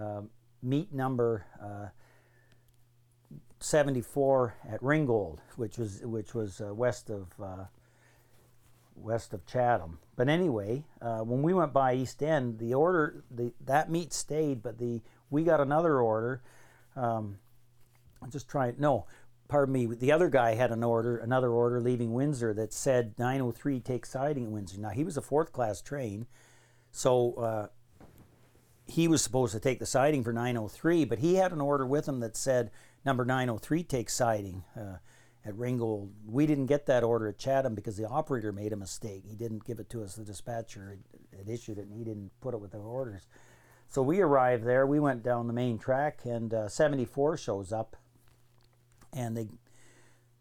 uh, 0.00 0.22
meet 0.62 0.92
number 0.92 1.44
uh, 1.62 1.88
74 3.60 4.54
at 4.70 4.82
Ringgold, 4.82 5.40
which 5.56 5.78
was 5.78 6.00
which 6.02 6.34
was 6.34 6.60
uh, 6.60 6.74
west 6.74 7.10
of 7.10 7.28
uh, 7.42 7.64
west 8.94 9.32
of 9.32 9.46
Chatham. 9.46 9.98
But 10.16 10.28
anyway, 10.28 10.84
uh, 11.00 11.20
when 11.20 11.42
we 11.42 11.54
went 11.54 11.72
by 11.72 11.94
East 11.94 12.22
End, 12.22 12.58
the 12.58 12.74
order 12.74 13.24
the 13.30 13.52
that 13.64 13.90
meet 13.90 14.12
stayed, 14.12 14.62
but 14.62 14.78
the 14.78 15.02
we 15.30 15.44
got 15.44 15.60
another 15.60 16.00
order. 16.00 16.42
Um, 16.96 17.38
I'm 18.22 18.30
just 18.30 18.48
trying. 18.48 18.76
No, 18.78 19.06
pardon 19.48 19.72
me. 19.72 19.86
The 19.86 20.12
other 20.12 20.28
guy 20.28 20.54
had 20.54 20.70
an 20.70 20.82
order, 20.82 21.16
another 21.16 21.50
order 21.50 21.80
leaving 21.80 22.12
Windsor 22.12 22.54
that 22.54 22.72
said 22.72 23.14
903 23.18 23.80
take 23.80 24.06
siding 24.06 24.44
at 24.44 24.50
Windsor. 24.50 24.80
Now 24.80 24.90
he 24.90 25.04
was 25.04 25.16
a 25.16 25.22
fourth 25.22 25.52
class 25.52 25.80
train, 25.80 26.26
so 26.90 27.34
uh, 27.34 27.66
he 28.88 29.06
was 29.06 29.22
supposed 29.22 29.52
to 29.52 29.60
take 29.60 29.78
the 29.78 29.86
siding 29.86 30.24
for 30.24 30.32
903, 30.32 31.04
but 31.04 31.18
he 31.18 31.34
had 31.34 31.52
an 31.52 31.60
order 31.60 31.86
with 31.86 32.08
him 32.08 32.20
that 32.20 32.36
said 32.36 32.70
number 33.04 33.24
903 33.24 33.82
takes 33.82 34.14
siding 34.14 34.64
uh, 34.74 34.96
at 35.44 35.54
Ringgold. 35.54 36.10
We 36.26 36.46
didn't 36.46 36.66
get 36.66 36.86
that 36.86 37.04
order 37.04 37.28
at 37.28 37.38
Chatham 37.38 37.74
because 37.74 37.98
the 37.98 38.08
operator 38.08 38.50
made 38.50 38.72
a 38.72 38.76
mistake. 38.76 39.24
He 39.28 39.36
didn't 39.36 39.66
give 39.66 39.78
it 39.78 39.90
to 39.90 40.02
us. 40.02 40.14
The 40.14 40.24
dispatcher 40.24 40.98
had, 41.36 41.48
issued 41.48 41.78
it, 41.78 41.82
and 41.82 41.92
he 41.92 42.02
didn't 42.02 42.30
put 42.40 42.54
it 42.54 42.60
with 42.60 42.72
the 42.72 42.78
orders. 42.78 43.26
So 43.88 44.02
we 44.02 44.20
arrived 44.20 44.64
there. 44.64 44.86
We 44.86 45.00
went 45.00 45.22
down 45.22 45.46
the 45.46 45.52
main 45.52 45.78
track, 45.78 46.20
and 46.24 46.52
uh, 46.52 46.68
74 46.68 47.36
shows 47.36 47.72
up, 47.72 47.94
and 49.12 49.36
they, 49.36 49.48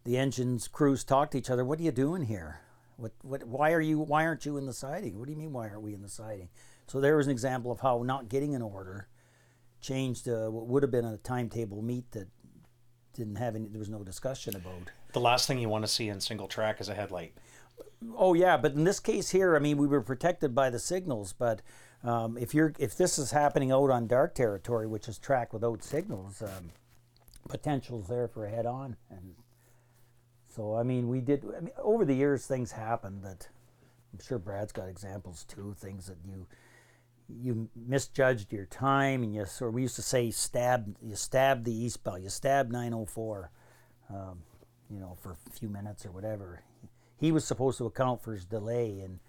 the 0.05 0.17
engines 0.17 0.69
crews 0.69 1.03
talk 1.03 1.31
to 1.31 1.37
each 1.37 1.49
other. 1.49 1.65
What 1.65 1.79
are 1.79 1.83
you 1.83 1.91
doing 1.91 2.23
here? 2.23 2.61
What, 2.95 3.11
what, 3.21 3.43
why 3.43 3.73
are 3.73 3.81
you? 3.81 3.99
Why 3.99 4.25
aren't 4.25 4.45
you 4.45 4.57
in 4.57 4.65
the 4.65 4.73
siding? 4.73 5.19
What 5.19 5.25
do 5.25 5.31
you 5.31 5.37
mean? 5.37 5.53
Why 5.53 5.69
aren't 5.69 5.81
we 5.81 5.93
in 5.93 6.01
the 6.01 6.09
siding? 6.09 6.49
So 6.87 7.01
there 7.01 7.17
was 7.17 7.27
an 7.27 7.31
example 7.31 7.71
of 7.71 7.81
how 7.81 8.01
not 8.03 8.29
getting 8.29 8.55
an 8.55 8.61
order 8.61 9.07
changed 9.81 10.27
uh, 10.27 10.49
what 10.49 10.67
would 10.67 10.83
have 10.83 10.91
been 10.91 11.05
a 11.05 11.17
timetable 11.17 11.81
meet 11.81 12.11
that 12.11 12.27
didn't 13.13 13.35
have 13.35 13.55
any. 13.55 13.67
There 13.67 13.79
was 13.79 13.89
no 13.89 14.03
discussion 14.03 14.55
about. 14.55 14.91
The 15.13 15.19
last 15.19 15.47
thing 15.47 15.59
you 15.59 15.69
want 15.69 15.83
to 15.83 15.91
see 15.91 16.09
in 16.09 16.19
single 16.21 16.47
track 16.47 16.79
is 16.79 16.89
a 16.89 16.95
headlight. 16.95 17.33
Oh 18.15 18.33
yeah, 18.33 18.57
but 18.57 18.73
in 18.73 18.83
this 18.83 18.99
case 18.99 19.29
here, 19.29 19.55
I 19.55 19.59
mean, 19.59 19.77
we 19.77 19.87
were 19.87 20.01
protected 20.01 20.53
by 20.55 20.69
the 20.69 20.79
signals. 20.79 21.33
But 21.33 21.61
um, 22.03 22.37
if 22.37 22.53
you're 22.53 22.73
if 22.79 22.95
this 22.95 23.17
is 23.17 23.31
happening 23.31 23.71
out 23.71 23.89
on 23.89 24.07
dark 24.07 24.35
territory, 24.35 24.87
which 24.87 25.07
is 25.07 25.17
track 25.17 25.53
without 25.53 25.83
signals, 25.83 26.41
um, 26.41 26.71
potential's 27.49 28.07
there 28.07 28.27
for 28.27 28.45
a 28.45 28.49
head 28.49 28.65
on. 28.65 28.95
And 29.09 29.35
so 30.55 30.75
I 30.75 30.83
mean, 30.83 31.09
we 31.09 31.21
did. 31.21 31.43
I 31.57 31.61
mean, 31.61 31.73
over 31.81 32.05
the 32.05 32.15
years, 32.15 32.45
things 32.45 32.71
happened 32.71 33.23
that 33.23 33.49
I'm 34.13 34.23
sure 34.23 34.39
Brad's 34.39 34.71
got 34.71 34.89
examples 34.89 35.43
too. 35.43 35.75
Things 35.77 36.07
that 36.07 36.17
you 36.25 36.45
you 37.29 37.69
misjudged 37.75 38.51
your 38.53 38.65
time, 38.65 39.23
and 39.23 39.33
you 39.35 39.45
or 39.61 39.71
we 39.71 39.81
used 39.81 39.95
to 39.95 40.01
say 40.01 40.31
stab 40.31 40.95
you 41.01 41.15
stabbed 41.15 41.65
the 41.65 41.73
eastbound, 41.73 42.23
you 42.23 42.29
stabbed 42.29 42.71
904, 42.71 43.51
um, 44.09 44.43
you 44.89 44.99
know, 44.99 45.17
for 45.21 45.31
a 45.31 45.51
few 45.51 45.69
minutes 45.69 46.05
or 46.05 46.11
whatever. 46.11 46.63
He 47.17 47.31
was 47.31 47.45
supposed 47.45 47.77
to 47.79 47.85
account 47.85 48.21
for 48.21 48.33
his 48.33 48.45
delay, 48.45 48.99
and 48.99 49.19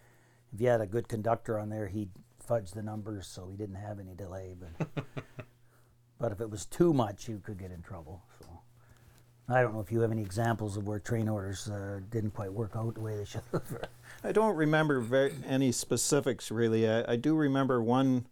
if 0.52 0.60
you 0.60 0.68
had 0.68 0.80
a 0.80 0.86
good 0.86 1.08
conductor 1.08 1.58
on 1.58 1.70
there, 1.70 1.88
he'd 1.88 2.10
fudge 2.38 2.72
the 2.72 2.82
numbers 2.82 3.26
so 3.26 3.48
he 3.48 3.56
didn't 3.56 3.76
have 3.76 3.98
any 3.98 4.14
delay. 4.14 4.54
But 4.58 5.04
but 6.18 6.32
if 6.32 6.40
it 6.40 6.50
was 6.50 6.66
too 6.66 6.92
much, 6.92 7.28
you 7.28 7.40
could 7.40 7.58
get 7.58 7.70
in 7.70 7.82
trouble. 7.82 8.22
So. 8.40 8.57
I 9.50 9.62
don't 9.62 9.72
know 9.72 9.80
if 9.80 9.90
you 9.90 10.00
have 10.00 10.12
any 10.12 10.20
examples 10.20 10.76
of 10.76 10.86
where 10.86 10.98
train 10.98 11.28
orders 11.28 11.68
uh, 11.68 12.00
didn't 12.10 12.32
quite 12.32 12.52
work 12.52 12.72
out 12.76 12.94
the 12.94 13.00
way 13.00 13.16
they 13.16 13.24
should 13.24 13.40
have. 13.52 13.88
I 14.24 14.32
don't 14.32 14.56
remember 14.56 15.00
very, 15.00 15.32
any 15.46 15.72
specifics 15.72 16.50
really. 16.50 16.88
I, 16.88 17.12
I, 17.12 17.16
do 17.16 17.34
remember 17.34 17.82
one 17.82 18.26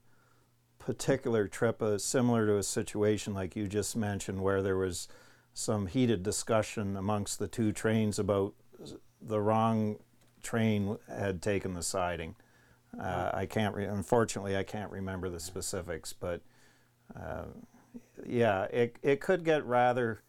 particular 0.79 1.49
trip, 1.49 1.81
uh, 1.81 1.97
similar 1.97 2.47
to 2.47 2.59
a 2.59 2.63
situation 2.63 3.33
like 3.33 3.57
you 3.57 3.67
just 3.67 3.97
mentioned, 3.97 4.43
where 4.43 4.61
there 4.61 4.77
was 4.77 5.09
some 5.55 5.87
heated 5.87 6.23
discussion 6.23 6.97
amongst 6.97 7.39
the 7.39 7.49
two 7.49 7.73
trains 7.73 8.19
about 8.19 8.53
the 9.23 9.41
wrong 9.41 9.97
train 10.43 10.99
had 11.09 11.41
taken 11.41 11.73
the 11.73 11.83
siding. 11.83 12.35
Uh, 13.01 13.31
I 13.33 13.47
can't, 13.47 13.75
re- 13.75 13.87
unfortunately, 13.87 14.55
I 14.55 14.65
can't 14.65 14.91
remember 14.91 15.31
the 15.31 15.41
specifics, 15.41 16.13
but 16.13 16.43
uh, 17.19 17.45
yeah, 18.27 18.65
it, 18.65 18.97
it 19.03 19.21
could 19.21 19.45
get 19.45 19.65
rather 19.65 20.21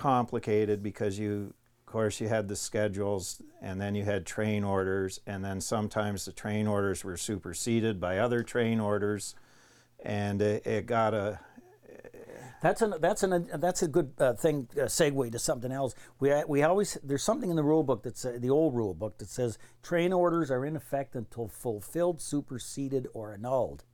complicated 0.00 0.82
because 0.82 1.18
you 1.18 1.52
of 1.80 1.84
course 1.92 2.22
you 2.22 2.28
had 2.28 2.48
the 2.48 2.56
schedules 2.56 3.42
and 3.60 3.78
then 3.78 3.94
you 3.94 4.02
had 4.02 4.24
train 4.24 4.64
orders 4.64 5.20
and 5.26 5.44
then 5.44 5.60
sometimes 5.60 6.24
the 6.24 6.32
train 6.32 6.66
orders 6.66 7.04
were 7.04 7.18
superseded 7.18 8.00
by 8.00 8.16
other 8.16 8.42
train 8.42 8.80
orders 8.80 9.34
and 10.02 10.40
it, 10.40 10.66
it 10.66 10.86
got 10.86 11.12
a 11.12 11.38
that's 12.62 12.80
an 12.80 12.94
that's 12.98 13.22
an 13.22 13.50
that's 13.58 13.82
a 13.82 13.88
good 13.88 14.12
uh, 14.18 14.32
thing 14.32 14.68
uh, 14.72 14.84
segue 14.84 15.32
to 15.32 15.38
something 15.38 15.72
else. 15.72 15.94
We 16.18 16.32
we 16.46 16.62
always 16.62 16.98
there's 17.02 17.22
something 17.22 17.50
in 17.50 17.56
the 17.56 17.62
rule 17.62 17.82
book 17.82 18.02
that's 18.02 18.24
uh, 18.24 18.36
the 18.38 18.50
old 18.50 18.74
rule 18.74 18.94
book 18.94 19.18
that 19.18 19.28
says 19.28 19.58
train 19.82 20.12
orders 20.12 20.50
are 20.50 20.64
in 20.64 20.76
effect 20.76 21.14
until 21.14 21.48
fulfilled, 21.48 22.20
superseded, 22.20 23.06
or 23.14 23.32
annulled. 23.32 23.84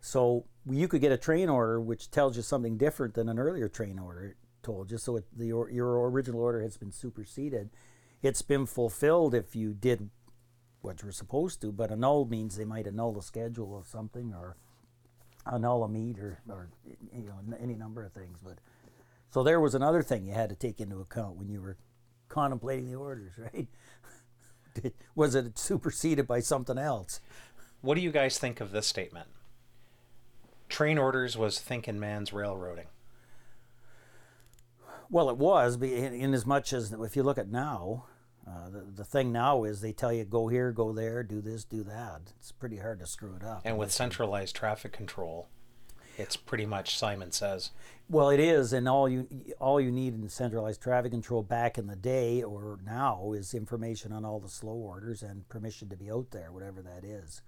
So 0.00 0.46
you 0.68 0.88
could 0.88 1.02
get 1.02 1.12
a 1.12 1.18
train 1.18 1.48
order 1.50 1.78
which 1.80 2.10
tells 2.10 2.36
you 2.36 2.42
something 2.42 2.78
different 2.78 3.14
than 3.14 3.28
an 3.28 3.38
earlier 3.38 3.68
train 3.68 3.98
order 3.98 4.36
told 4.64 4.90
you. 4.90 4.98
So 4.98 5.16
it, 5.16 5.24
the, 5.36 5.46
your 5.46 6.10
original 6.10 6.40
order 6.40 6.62
has 6.62 6.76
been 6.76 6.92
superseded. 6.92 7.70
It's 8.22 8.42
been 8.42 8.66
fulfilled 8.66 9.34
if 9.34 9.54
you 9.54 9.74
did 9.74 10.10
what 10.80 11.00
you 11.02 11.06
were 11.06 11.12
supposed 11.12 11.60
to, 11.60 11.72
but 11.72 11.90
annul 11.90 12.26
means 12.26 12.56
they 12.56 12.64
might 12.64 12.86
annul 12.86 13.12
the 13.12 13.22
schedule 13.22 13.76
of 13.76 13.86
something 13.86 14.34
or 14.34 14.56
annul 15.50 15.84
a 15.84 15.88
meet 15.88 16.18
or, 16.18 16.40
or 16.48 16.68
you 17.12 17.26
know 17.26 17.56
any 17.60 17.74
number 17.74 18.04
of 18.04 18.12
things. 18.12 18.38
But 18.42 18.58
so 19.30 19.42
there 19.42 19.60
was 19.60 19.74
another 19.74 20.02
thing 20.02 20.26
you 20.26 20.34
had 20.34 20.50
to 20.50 20.56
take 20.56 20.80
into 20.80 21.00
account 21.00 21.36
when 21.36 21.48
you 21.48 21.60
were 21.60 21.76
contemplating 22.28 22.90
the 22.90 22.96
orders, 22.96 23.32
right? 23.38 23.68
was 25.14 25.34
it 25.34 25.58
superseded 25.58 26.26
by 26.26 26.40
something 26.40 26.78
else? 26.78 27.20
What 27.80 27.94
do 27.94 28.00
you 28.00 28.10
guys 28.10 28.38
think 28.38 28.60
of 28.60 28.72
this 28.72 28.86
statement? 28.86 29.28
Train 30.68 30.98
orders 30.98 31.36
was 31.36 31.60
thinking 31.60 32.00
man's 32.00 32.32
railroading. 32.32 32.86
Well, 35.10 35.28
it 35.30 35.36
was, 35.36 35.76
in, 35.76 36.14
in 36.14 36.34
as 36.34 36.46
much 36.46 36.72
as 36.72 36.92
if 36.92 37.16
you 37.16 37.22
look 37.22 37.38
at 37.38 37.50
now, 37.50 38.06
uh, 38.46 38.68
the, 38.68 38.80
the 38.80 39.04
thing 39.04 39.32
now 39.32 39.64
is 39.64 39.80
they 39.80 39.92
tell 39.92 40.12
you 40.12 40.24
go 40.24 40.48
here, 40.48 40.72
go 40.72 40.92
there, 40.92 41.22
do 41.22 41.40
this, 41.40 41.64
do 41.64 41.82
that. 41.84 42.32
It's 42.38 42.52
pretty 42.52 42.78
hard 42.78 43.00
to 43.00 43.06
screw 43.06 43.34
it 43.34 43.44
up. 43.44 43.62
And 43.64 43.78
with 43.78 43.90
centralized 43.90 44.54
traffic 44.54 44.92
control, 44.92 45.48
it's 46.18 46.36
pretty 46.36 46.66
much 46.66 46.96
Simon 46.96 47.32
says. 47.32 47.70
Well, 48.08 48.28
it 48.28 48.38
is, 48.38 48.72
and 48.72 48.88
all 48.88 49.08
you 49.08 49.26
all 49.58 49.80
you 49.80 49.90
need 49.90 50.14
in 50.14 50.28
centralized 50.28 50.82
traffic 50.82 51.10
control 51.10 51.42
back 51.42 51.78
in 51.78 51.86
the 51.86 51.96
day 51.96 52.42
or 52.42 52.78
now 52.84 53.32
is 53.32 53.54
information 53.54 54.12
on 54.12 54.24
all 54.24 54.38
the 54.40 54.48
slow 54.48 54.74
orders 54.74 55.22
and 55.22 55.48
permission 55.48 55.88
to 55.88 55.96
be 55.96 56.10
out 56.10 56.30
there, 56.30 56.52
whatever 56.52 56.82
that 56.82 57.04
is. 57.04 57.42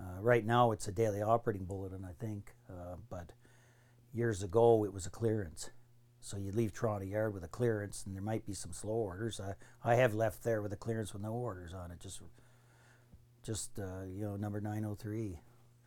Uh, 0.00 0.20
right 0.20 0.44
now, 0.44 0.72
it's 0.72 0.88
a 0.88 0.92
daily 0.92 1.22
operating 1.22 1.64
bulletin, 1.64 2.04
I 2.04 2.12
think, 2.12 2.54
uh, 2.68 2.96
but 3.08 3.32
years 4.12 4.42
ago 4.42 4.84
it 4.84 4.92
was 4.92 5.06
a 5.06 5.10
clearance. 5.10 5.70
So 6.24 6.36
you 6.36 6.52
leave 6.52 6.72
Toronto 6.72 7.04
Yard 7.04 7.34
with 7.34 7.42
a 7.42 7.48
clearance, 7.48 8.04
and 8.06 8.14
there 8.14 8.22
might 8.22 8.46
be 8.46 8.54
some 8.54 8.72
slow 8.72 8.92
orders. 8.92 9.40
I, 9.40 9.54
I 9.84 9.96
have 9.96 10.14
left 10.14 10.44
there 10.44 10.62
with 10.62 10.72
a 10.72 10.76
clearance 10.76 11.12
with 11.12 11.20
no 11.20 11.32
orders 11.32 11.74
on 11.74 11.90
it, 11.90 11.98
just 11.98 12.20
just 13.42 13.76
uh, 13.78 14.04
you 14.04 14.24
know 14.24 14.36
number 14.36 14.60
nine 14.60 14.84
oh 14.84 14.94
three 14.94 15.40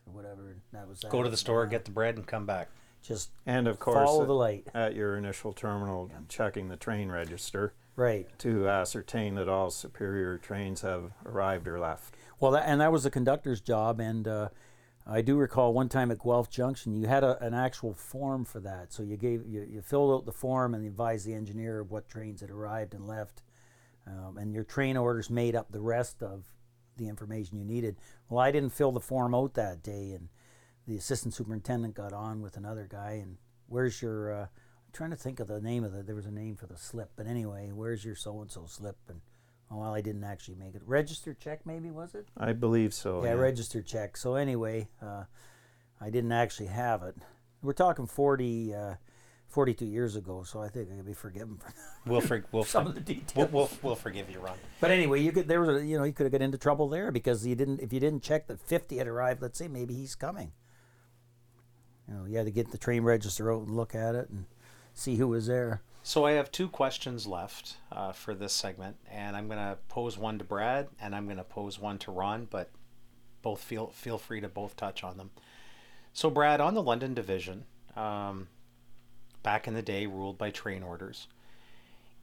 or 0.06 0.12
whatever. 0.12 0.58
That 0.72 0.86
was 0.88 1.00
that. 1.00 1.10
Go 1.10 1.22
to 1.22 1.30
the 1.30 1.38
store, 1.38 1.66
get 1.66 1.86
the 1.86 1.90
bread, 1.90 2.16
and 2.16 2.26
come 2.26 2.44
back. 2.44 2.68
Just 3.02 3.30
and 3.46 3.66
of 3.66 3.78
course 3.78 3.96
follow 3.96 4.22
at, 4.22 4.26
the 4.26 4.34
light 4.34 4.66
at 4.74 4.94
your 4.94 5.16
initial 5.16 5.54
terminal, 5.54 6.10
yeah. 6.10 6.18
checking 6.28 6.68
the 6.68 6.76
train 6.76 7.08
register. 7.08 7.72
Right. 7.96 8.28
To 8.40 8.68
ascertain 8.68 9.36
that 9.36 9.48
all 9.48 9.70
superior 9.70 10.36
trains 10.36 10.82
have 10.82 11.12
arrived 11.24 11.66
or 11.66 11.80
left. 11.80 12.14
Well, 12.38 12.52
that, 12.52 12.64
and 12.66 12.82
that 12.82 12.92
was 12.92 13.04
the 13.04 13.10
conductor's 13.10 13.62
job, 13.62 14.00
and 14.00 14.28
uh, 14.28 14.48
I 15.08 15.22
do 15.22 15.36
recall 15.36 15.72
one 15.72 15.88
time 15.88 16.10
at 16.10 16.18
Guelph 16.18 16.50
Junction, 16.50 16.96
you 16.96 17.06
had 17.06 17.22
a, 17.22 17.40
an 17.42 17.54
actual 17.54 17.94
form 17.94 18.44
for 18.44 18.58
that. 18.60 18.92
So 18.92 19.04
you 19.04 19.16
gave 19.16 19.46
you, 19.46 19.64
you 19.70 19.80
filled 19.80 20.12
out 20.12 20.26
the 20.26 20.32
form 20.32 20.74
and 20.74 20.84
advised 20.84 21.26
the 21.26 21.34
engineer 21.34 21.80
of 21.80 21.92
what 21.92 22.08
trains 22.08 22.40
had 22.40 22.50
arrived 22.50 22.92
and 22.92 23.06
left, 23.06 23.42
um, 24.06 24.36
and 24.36 24.52
your 24.52 24.64
train 24.64 24.96
orders 24.96 25.30
made 25.30 25.54
up 25.54 25.70
the 25.70 25.80
rest 25.80 26.22
of 26.22 26.44
the 26.96 27.08
information 27.08 27.56
you 27.56 27.64
needed. 27.64 27.96
Well, 28.28 28.40
I 28.40 28.50
didn't 28.50 28.72
fill 28.72 28.90
the 28.90 29.00
form 29.00 29.34
out 29.34 29.54
that 29.54 29.82
day, 29.82 30.12
and 30.12 30.28
the 30.88 30.96
assistant 30.96 31.34
superintendent 31.34 31.94
got 31.94 32.12
on 32.12 32.42
with 32.42 32.56
another 32.56 32.88
guy. 32.90 33.20
And 33.22 33.36
where's 33.68 34.02
your? 34.02 34.32
Uh, 34.32 34.42
I'm 34.42 34.92
trying 34.92 35.10
to 35.10 35.16
think 35.16 35.38
of 35.38 35.46
the 35.46 35.60
name 35.60 35.84
of 35.84 35.92
the. 35.92 36.02
There 36.02 36.16
was 36.16 36.26
a 36.26 36.32
name 36.32 36.56
for 36.56 36.66
the 36.66 36.76
slip, 36.76 37.12
but 37.14 37.28
anyway, 37.28 37.70
where's 37.72 38.04
your 38.04 38.16
so 38.16 38.40
and 38.40 38.50
so 38.50 38.64
slip? 38.66 38.96
And 39.08 39.20
Oh, 39.70 39.78
well, 39.78 39.94
I 39.94 40.00
didn't 40.00 40.24
actually 40.24 40.54
make 40.54 40.74
it. 40.74 40.82
Register 40.86 41.34
check, 41.34 41.66
maybe 41.66 41.90
was 41.90 42.14
it? 42.14 42.28
I 42.36 42.52
believe 42.52 42.94
so. 42.94 43.24
Yeah, 43.24 43.30
yeah. 43.30 43.40
register 43.40 43.82
check. 43.82 44.16
So 44.16 44.36
anyway, 44.36 44.88
uh, 45.02 45.24
I 46.00 46.10
didn't 46.10 46.32
actually 46.32 46.68
have 46.68 47.02
it. 47.02 47.16
We're 47.62 47.72
talking 47.72 48.06
40, 48.06 48.74
uh, 48.74 48.94
42 49.48 49.84
years 49.84 50.16
ago, 50.16 50.42
so 50.44 50.60
I 50.60 50.68
think 50.68 50.90
I 50.92 50.96
could 50.96 51.06
be 51.06 51.14
forgiven 51.14 51.56
for 51.56 51.72
we'll 52.06 52.20
for, 52.20 52.44
we'll 52.52 52.64
some 52.64 52.84
for, 52.84 52.88
of 52.90 52.94
the 52.94 53.00
details. 53.00 53.34
We'll, 53.34 53.48
we'll, 53.48 53.70
we'll, 53.82 53.94
forgive 53.94 54.30
you, 54.30 54.38
Ron. 54.38 54.56
But 54.80 54.90
anyway, 54.90 55.20
you 55.20 55.32
could 55.32 55.48
there 55.48 55.60
was 55.60 55.82
a, 55.82 55.84
you 55.84 55.98
know 55.98 56.04
you 56.04 56.12
could 56.12 56.24
have 56.24 56.32
got 56.32 56.42
into 56.42 56.58
trouble 56.58 56.88
there 56.88 57.10
because 57.10 57.46
you 57.46 57.54
didn't 57.54 57.80
if 57.80 57.92
you 57.92 58.00
didn't 58.00 58.22
check 58.22 58.46
that 58.48 58.60
50 58.60 58.98
had 58.98 59.08
arrived. 59.08 59.42
Let's 59.42 59.58
say 59.58 59.68
maybe 59.68 59.94
he's 59.94 60.14
coming. 60.14 60.52
You 62.08 62.14
know, 62.14 62.24
you 62.26 62.36
had 62.36 62.46
to 62.46 62.52
get 62.52 62.70
the 62.70 62.78
train 62.78 63.02
register 63.02 63.52
out 63.52 63.62
and 63.66 63.76
look 63.76 63.94
at 63.94 64.14
it 64.14 64.28
and 64.28 64.44
see 64.94 65.16
who 65.16 65.28
was 65.28 65.46
there. 65.46 65.82
So 66.06 66.24
I 66.24 66.34
have 66.34 66.52
two 66.52 66.68
questions 66.68 67.26
left 67.26 67.78
uh, 67.90 68.12
for 68.12 68.32
this 68.32 68.52
segment, 68.52 68.96
and 69.10 69.36
I'm 69.36 69.48
going 69.48 69.58
to 69.58 69.76
pose 69.88 70.16
one 70.16 70.38
to 70.38 70.44
Brad, 70.44 70.86
and 71.00 71.16
I'm 71.16 71.24
going 71.24 71.36
to 71.36 71.42
pose 71.42 71.80
one 71.80 71.98
to 71.98 72.12
Ron, 72.12 72.46
but 72.48 72.70
both 73.42 73.60
feel 73.60 73.88
feel 73.88 74.16
free 74.16 74.40
to 74.40 74.48
both 74.48 74.76
touch 74.76 75.02
on 75.02 75.16
them. 75.16 75.30
So 76.12 76.30
Brad, 76.30 76.60
on 76.60 76.74
the 76.74 76.82
London 76.82 77.12
Division, 77.12 77.64
um, 77.96 78.46
back 79.42 79.66
in 79.66 79.74
the 79.74 79.82
day, 79.82 80.06
ruled 80.06 80.38
by 80.38 80.50
train 80.50 80.84
orders. 80.84 81.26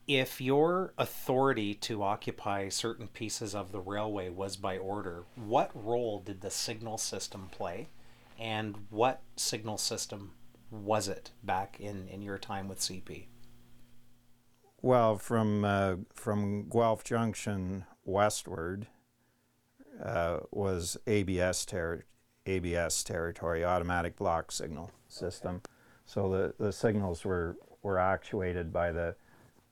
If 0.07 0.39
your 0.39 0.93
authority 0.97 1.73
to 1.73 2.03
occupy 2.03 2.69
certain 2.69 3.09
pieces 3.09 3.53
of 3.53 3.73
the 3.73 3.81
railway 3.81 4.29
was 4.29 4.55
by 4.55 4.77
order, 4.77 5.25
what 5.35 5.71
role 5.73 6.21
did 6.21 6.39
the 6.39 6.51
signal 6.51 6.97
system 6.97 7.49
play? 7.51 7.89
and 8.39 8.87
what 8.89 9.21
signal 9.35 9.77
system 9.77 10.31
was 10.71 11.07
it 11.09 11.31
back 11.43 11.77
in, 11.79 12.07
in 12.07 12.21
your 12.21 12.37
time 12.37 12.67
with 12.67 12.79
CP? 12.79 13.25
Well, 14.83 15.17
from 15.17 15.63
uh, 15.63 15.95
from 16.13 16.67
Guelph 16.69 17.05
Junction 17.05 17.85
westward 18.03 18.87
uh, 20.03 20.39
was 20.51 20.97
ABS 21.07 21.65
ter- 21.65 22.03
ABS 22.45 23.01
territory, 23.05 23.63
automatic 23.63 24.17
block 24.17 24.51
signal 24.51 24.91
system. 25.07 25.61
So 26.05 26.29
the, 26.29 26.53
the 26.65 26.73
signals 26.73 27.23
were 27.23 27.55
were 27.81 27.97
actuated 27.97 28.73
by 28.73 28.91
the 28.91 29.15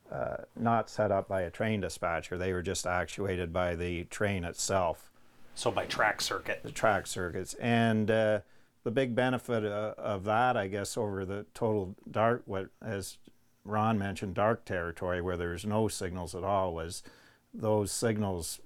uh, 0.10 0.38
not 0.58 0.90
set 0.90 1.12
up 1.12 1.28
by 1.28 1.42
a 1.42 1.50
train 1.50 1.82
dispatcher. 1.82 2.38
They 2.38 2.54
were 2.54 2.62
just 2.62 2.88
actuated 2.88 3.52
by 3.52 3.76
the 3.76 4.06
train 4.06 4.46
itself, 4.46 5.12
So 5.56 5.72
by 5.72 5.88
track 5.88 6.22
circuit. 6.22 6.62
the 6.64 6.72
track 6.72 7.06
circuits. 7.06 7.54
And 7.56 8.10
uh, 8.10 8.40
the 8.86 8.92
big 8.92 9.14
benefit 9.14 9.66
uh, 9.66 9.94
of 9.98 10.24
that, 10.24 10.56
I 10.56 10.68
guess, 10.68 10.96
over 10.96 11.26
the 11.26 11.46
total 11.54 11.96
dark, 12.10 12.44
what 12.46 12.68
as 12.82 13.18
Ron 13.64 13.98
mentioned, 13.98 14.34
dark 14.34 14.66
territory 14.66 15.22
where 15.22 15.38
there's 15.38 15.66
no 15.66 15.88
signals 15.88 16.34
at 16.34 16.44
all, 16.44 16.74
was 16.74 17.04
those 17.54 17.92
signals, 17.92 18.60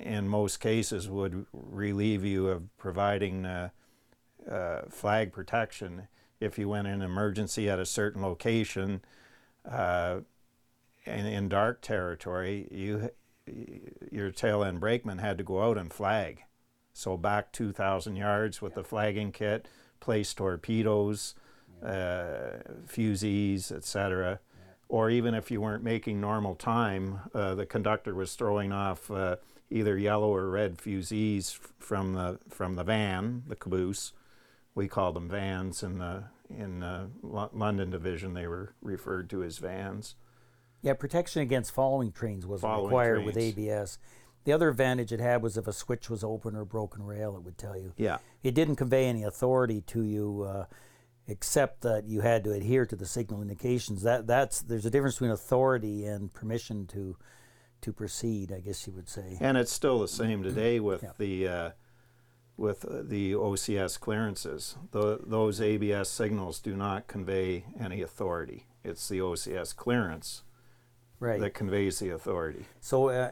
in 0.00 0.28
most 0.28 0.58
cases, 0.58 1.08
would 1.08 1.46
relieve 1.52 2.24
you 2.24 2.48
of 2.48 2.76
providing 2.78 3.46
uh, 3.46 3.68
uh, 4.50 4.82
flag 4.88 5.32
protection 5.32 6.08
if 6.40 6.58
you 6.58 6.68
went 6.68 6.88
in 6.88 7.02
emergency 7.02 7.70
at 7.70 7.78
a 7.78 7.86
certain 7.86 8.22
location. 8.22 9.02
Uh, 9.68 10.20
and 11.06 11.26
in 11.26 11.48
dark 11.48 11.80
territory, 11.80 12.68
you 12.70 13.10
your 14.12 14.30
tail 14.30 14.62
end 14.62 14.80
brakeman 14.80 15.18
had 15.18 15.38
to 15.38 15.44
go 15.44 15.62
out 15.62 15.76
and 15.76 15.92
flag. 15.92 16.44
So 16.92 17.16
back 17.16 17.52
2,000 17.52 18.16
yards 18.16 18.62
with 18.62 18.74
the 18.74 18.84
flagging 18.84 19.32
kit, 19.32 19.66
place 20.00 20.34
torpedoes, 20.34 21.34
uh, 21.82 22.58
fusees, 22.86 23.72
etc. 23.72 24.40
Or 24.88 25.10
even 25.10 25.34
if 25.34 25.50
you 25.50 25.60
weren't 25.60 25.82
making 25.82 26.20
normal 26.20 26.54
time, 26.54 27.20
uh, 27.34 27.54
the 27.54 27.66
conductor 27.66 28.14
was 28.14 28.34
throwing 28.34 28.72
off 28.72 29.10
uh, 29.10 29.36
either 29.70 29.96
yellow 29.96 30.34
or 30.34 30.48
red 30.50 30.76
fusees 30.78 31.52
f- 31.54 31.72
from 31.78 32.12
the 32.14 32.38
from 32.48 32.74
the 32.74 32.84
van, 32.84 33.42
the 33.46 33.56
caboose. 33.56 34.12
We 34.74 34.88
called 34.88 35.16
them 35.16 35.28
vans 35.28 35.82
in 35.82 35.98
the 35.98 36.24
in 36.50 36.80
the 36.80 37.08
Lo- 37.22 37.50
London 37.54 37.90
division. 37.90 38.34
They 38.34 38.46
were 38.46 38.74
referred 38.82 39.30
to 39.30 39.42
as 39.42 39.58
vans. 39.58 40.14
Yeah, 40.82 40.94
protection 40.94 41.42
against 41.42 41.72
following 41.72 42.10
trains 42.12 42.44
wasn't 42.44 42.70
Following 42.70 42.86
required 42.86 43.24
with. 43.24 43.36
ABS. 43.36 43.98
The 44.44 44.52
other 44.52 44.68
advantage 44.68 45.12
it 45.12 45.20
had 45.20 45.40
was 45.40 45.56
if 45.56 45.68
a 45.68 45.72
switch 45.72 46.10
was 46.10 46.24
open 46.24 46.56
or 46.56 46.64
broken 46.64 47.04
rail, 47.04 47.36
it 47.36 47.42
would 47.44 47.56
tell 47.56 47.76
you. 47.76 47.92
Yeah. 47.96 48.18
It 48.42 48.54
didn't 48.56 48.74
convey 48.76 49.06
any 49.06 49.22
authority 49.22 49.82
to 49.82 50.02
you, 50.02 50.42
uh, 50.42 50.64
except 51.26 51.82
that 51.82 52.04
you 52.06 52.20
had 52.20 52.44
to 52.44 52.52
adhere 52.52 52.84
to 52.86 52.96
the 52.96 53.06
signal 53.06 53.42
indications. 53.42 54.02
That 54.02 54.26
that's 54.26 54.60
there's 54.62 54.86
a 54.86 54.90
difference 54.90 55.16
between 55.16 55.30
authority 55.30 56.04
and 56.04 56.32
permission 56.32 56.86
to 56.88 57.16
to 57.82 57.92
proceed. 57.92 58.52
I 58.52 58.60
guess 58.60 58.86
you 58.86 58.92
would 58.92 59.08
say. 59.08 59.36
And 59.40 59.56
it's 59.56 59.72
still 59.72 59.98
the 60.00 60.08
same 60.08 60.42
today 60.42 60.80
with 60.80 61.02
Yeah. 61.02 61.10
the 61.18 61.48
uh, 61.48 61.70
with 62.56 62.84
uh, 62.84 63.02
the 63.02 63.32
OCS 63.32 63.98
clearances. 63.98 64.76
Tho- 64.90 65.18
those 65.24 65.60
ABS 65.60 66.08
signals 66.08 66.60
do 66.60 66.76
not 66.76 67.06
convey 67.06 67.64
any 67.80 68.02
authority. 68.02 68.66
It's 68.84 69.08
the 69.08 69.20
OCS 69.20 69.74
clearance 69.74 70.42
Right. 71.20 71.40
that 71.40 71.54
conveys 71.54 72.00
the 72.00 72.10
authority. 72.10 72.66
So, 72.80 73.08
uh, 73.10 73.30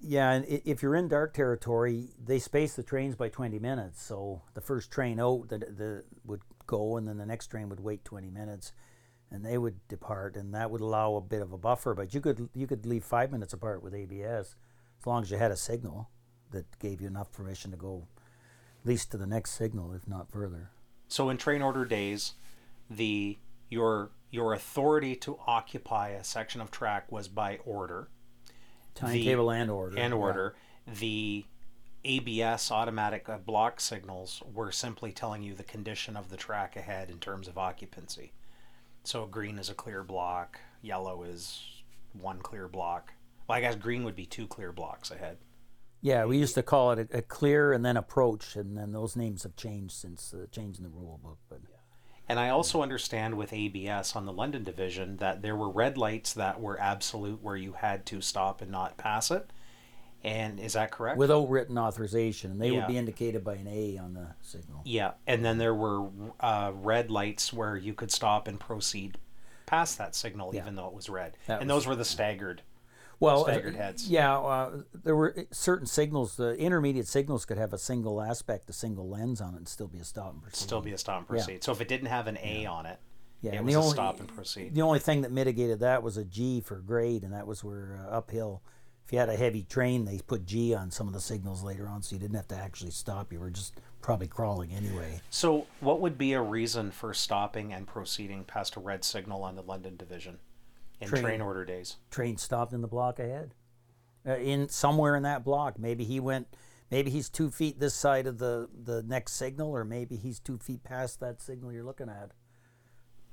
yeah, 0.00 0.32
and 0.32 0.44
if 0.48 0.82
you're 0.82 0.96
in 0.96 1.06
dark 1.08 1.32
territory, 1.32 2.08
they 2.22 2.38
space 2.40 2.74
the 2.74 2.82
trains 2.82 3.14
by 3.14 3.28
20 3.28 3.58
minutes. 3.60 4.02
So 4.02 4.42
the 4.54 4.60
first 4.60 4.90
train 4.90 5.20
out 5.20 5.48
the, 5.48 5.58
the 5.58 6.04
would 6.24 6.40
go, 6.66 6.96
and 6.96 7.06
then 7.08 7.18
the 7.18 7.26
next 7.26 7.48
train 7.48 7.68
would 7.68 7.80
wait 7.80 8.04
20 8.04 8.30
minutes, 8.30 8.72
and 9.30 9.44
they 9.44 9.58
would 9.58 9.86
depart, 9.88 10.36
and 10.36 10.54
that 10.54 10.70
would 10.70 10.80
allow 10.80 11.16
a 11.16 11.20
bit 11.20 11.42
of 11.42 11.52
a 11.52 11.58
buffer. 11.58 11.94
But 11.94 12.14
you 12.14 12.20
could 12.20 12.48
you 12.54 12.66
could 12.66 12.86
leave 12.86 13.04
five 13.04 13.32
minutes 13.32 13.52
apart 13.52 13.82
with 13.82 13.94
ABS, 13.94 14.56
as 15.00 15.06
long 15.06 15.22
as 15.22 15.30
you 15.30 15.38
had 15.38 15.50
a 15.50 15.56
signal 15.56 16.10
that 16.50 16.78
gave 16.78 17.00
you 17.00 17.06
enough 17.06 17.32
permission 17.32 17.70
to 17.70 17.76
go, 17.76 18.06
at 18.82 18.86
least 18.86 19.10
to 19.10 19.16
the 19.16 19.26
next 19.26 19.52
signal, 19.52 19.92
if 19.92 20.06
not 20.06 20.30
further. 20.30 20.70
So 21.08 21.28
in 21.30 21.36
train 21.36 21.62
order 21.62 21.84
days, 21.84 22.34
the 22.90 23.38
your 23.70 24.10
your 24.30 24.52
authority 24.52 25.14
to 25.16 25.38
occupy 25.46 26.08
a 26.08 26.24
section 26.24 26.60
of 26.60 26.70
track 26.70 27.10
was 27.12 27.28
by 27.28 27.58
order 27.64 28.08
Timetable 28.94 29.50
and 29.50 29.70
order. 29.70 29.98
and 29.98 30.12
yeah. 30.12 30.18
order. 30.18 30.54
The 31.00 31.44
ABS 32.04 32.70
automatic 32.70 33.28
uh, 33.28 33.38
block 33.38 33.80
signals 33.80 34.42
were 34.52 34.70
simply 34.70 35.12
telling 35.12 35.42
you 35.42 35.54
the 35.54 35.62
condition 35.62 36.16
of 36.16 36.30
the 36.30 36.36
track 36.36 36.76
ahead 36.76 37.10
in 37.10 37.18
terms 37.18 37.48
of 37.48 37.58
occupancy. 37.58 38.32
So 39.04 39.26
green 39.26 39.58
is 39.58 39.70
a 39.70 39.74
clear 39.74 40.02
block, 40.02 40.60
yellow 40.82 41.22
is 41.22 41.82
one 42.12 42.40
clear 42.40 42.68
block. 42.68 43.12
Well, 43.48 43.58
I 43.58 43.60
guess 43.60 43.76
green 43.76 44.04
would 44.04 44.16
be 44.16 44.26
two 44.26 44.46
clear 44.46 44.72
blocks 44.72 45.10
ahead. 45.10 45.38
Yeah, 46.00 46.26
we 46.26 46.38
used 46.38 46.54
to 46.56 46.62
call 46.62 46.92
it 46.92 47.10
a, 47.12 47.18
a 47.18 47.22
clear 47.22 47.72
and 47.72 47.84
then 47.84 47.96
approach, 47.96 48.56
and 48.56 48.76
then 48.76 48.92
those 48.92 49.16
names 49.16 49.42
have 49.42 49.56
changed 49.56 49.94
since 49.94 50.30
the 50.30 50.46
change 50.48 50.76
in 50.76 50.84
the 50.84 50.90
rule 50.90 51.18
book. 51.22 51.38
But 51.48 51.60
yeah. 51.62 51.76
And 52.28 52.38
I 52.38 52.48
also 52.48 52.82
understand 52.82 53.36
with 53.36 53.52
ABS 53.52 54.16
on 54.16 54.24
the 54.24 54.32
London 54.32 54.64
division 54.64 55.18
that 55.18 55.42
there 55.42 55.56
were 55.56 55.68
red 55.68 55.98
lights 55.98 56.32
that 56.34 56.60
were 56.60 56.80
absolute 56.80 57.42
where 57.42 57.56
you 57.56 57.72
had 57.72 58.06
to 58.06 58.20
stop 58.20 58.62
and 58.62 58.70
not 58.70 58.96
pass 58.96 59.30
it. 59.30 59.50
And 60.24 60.58
is 60.58 60.72
that 60.72 60.90
correct? 60.90 61.18
without 61.18 61.50
written 61.50 61.76
authorization, 61.76 62.50
and 62.50 62.60
they 62.60 62.70
Yeah. 62.70 62.78
would 62.78 62.86
be 62.88 62.96
indicated 62.96 63.44
by 63.44 63.54
an 63.56 63.66
A 63.68 63.98
on 63.98 64.14
the 64.14 64.28
signal. 64.40 64.80
yeah. 64.84 65.12
And 65.26 65.44
then 65.44 65.58
there 65.58 65.74
were 65.74 66.08
uh, 66.40 66.72
red 66.74 67.10
lights 67.10 67.52
where 67.52 67.76
you 67.76 67.92
could 67.92 68.10
stop 68.10 68.48
and 68.48 68.58
proceed 68.58 69.18
past 69.66 69.98
that 69.98 70.14
signal 70.14 70.54
Yeah. 70.54 70.62
even 70.62 70.76
though 70.76 70.86
it 70.88 70.94
was 70.94 71.08
red. 71.10 71.36
That 71.46 71.60
and 71.60 71.68
was- 71.70 71.82
those 71.84 71.86
were 71.88 71.96
the 71.96 72.04
staggered. 72.06 72.62
Well, 73.20 73.44
Staggered 73.44 73.74
uh, 73.74 73.78
heads. 73.78 74.08
Yeah, 74.10 74.36
uh, 74.38 74.82
there 74.92 75.14
were 75.14 75.34
certain 75.52 75.86
signals. 75.86 76.36
The 76.36 76.54
intermediate 76.56 77.06
signals 77.06 77.44
could 77.44 77.58
have 77.58 77.72
a 77.72 77.78
single 77.78 78.20
aspect, 78.20 78.68
a 78.68 78.72
single 78.72 79.08
lens 79.08 79.40
on 79.40 79.54
it, 79.54 79.58
and 79.58 79.68
still 79.68 79.86
be 79.86 79.98
a 79.98 80.04
stop 80.04 80.32
and 80.32 80.42
proceed. 80.42 80.56
Still 80.64 80.80
be 80.80 80.92
a 80.92 80.98
stop 80.98 81.18
and 81.20 81.28
proceed. 81.28 81.62
So 81.62 81.70
if 81.72 81.80
it 81.80 81.86
didn't 81.88 82.08
have 82.08 82.26
an 82.26 82.36
A 82.42 82.66
on 82.66 82.86
it, 82.86 82.98
yeah, 83.40 83.52
it 83.54 83.64
was 83.64 83.72
the 83.74 83.78
a 83.78 83.82
only, 83.82 83.92
stop 83.94 84.20
and 84.20 84.28
proceed. 84.28 84.74
The 84.74 84.82
only 84.82 84.98
thing 84.98 85.20
that 85.22 85.30
mitigated 85.30 85.78
that 85.80 86.02
was 86.02 86.16
a 86.16 86.24
G 86.24 86.60
for 86.60 86.76
grade, 86.76 87.22
and 87.22 87.32
that 87.32 87.46
was 87.46 87.62
where 87.62 88.00
uh, 88.04 88.10
uphill. 88.16 88.62
If 89.04 89.12
you 89.12 89.18
had 89.18 89.28
a 89.28 89.36
heavy 89.36 89.64
train, 89.64 90.06
they 90.06 90.18
put 90.26 90.46
G 90.46 90.74
on 90.74 90.90
some 90.90 91.06
of 91.06 91.12
the 91.12 91.20
signals 91.20 91.62
later 91.62 91.86
on, 91.86 92.02
so 92.02 92.14
you 92.14 92.20
didn't 92.20 92.36
have 92.36 92.48
to 92.48 92.56
actually 92.56 92.92
stop. 92.92 93.32
You 93.32 93.40
were 93.40 93.50
just 93.50 93.74
probably 94.00 94.28
crawling 94.28 94.72
anyway. 94.72 95.20
So 95.28 95.66
what 95.80 96.00
would 96.00 96.16
be 96.16 96.32
a 96.32 96.40
reason 96.40 96.90
for 96.90 97.12
stopping 97.12 97.72
and 97.72 97.86
proceeding 97.86 98.44
past 98.44 98.76
a 98.76 98.80
red 98.80 99.04
signal 99.04 99.42
on 99.42 99.56
the 99.56 99.62
London 99.62 99.96
division 99.96 100.38
in 101.00 101.08
Train. 101.08 101.22
train 101.22 101.40
order 101.42 101.64
days? 101.64 101.96
train 102.10 102.38
stopped 102.38 102.72
in 102.72 102.80
the 102.80 102.88
block 102.88 103.18
ahead. 103.18 103.54
Uh, 104.26 104.36
in 104.36 104.70
somewhere 104.70 105.16
in 105.16 105.22
that 105.22 105.44
block, 105.44 105.78
maybe 105.78 106.04
he 106.04 106.18
went. 106.18 106.46
Maybe 106.90 107.10
he's 107.10 107.28
two 107.28 107.50
feet 107.50 107.80
this 107.80 107.94
side 107.94 108.26
of 108.26 108.38
the 108.38 108.68
the 108.74 109.02
next 109.02 109.32
signal, 109.32 109.70
or 109.70 109.84
maybe 109.84 110.16
he's 110.16 110.38
two 110.38 110.56
feet 110.56 110.82
past 110.82 111.20
that 111.20 111.42
signal 111.42 111.72
you're 111.72 111.84
looking 111.84 112.08
at, 112.08 112.30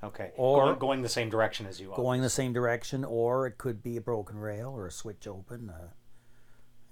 Okay. 0.04 0.32
Or- 0.36 0.64
going, 0.66 0.78
going 0.78 1.02
the 1.02 1.08
same 1.08 1.30
direction 1.30 1.66
as 1.66 1.80
you 1.80 1.92
are. 1.92 1.96
going 1.96 2.22
the 2.22 2.30
same 2.30 2.52
direction. 2.52 3.04
Or 3.04 3.46
it 3.46 3.58
could 3.58 3.82
be 3.82 3.96
a 3.96 4.00
broken 4.00 4.38
rail 4.38 4.70
or 4.70 4.86
a 4.86 4.90
switch 4.90 5.26
open. 5.26 5.70
Uh, 5.70 5.88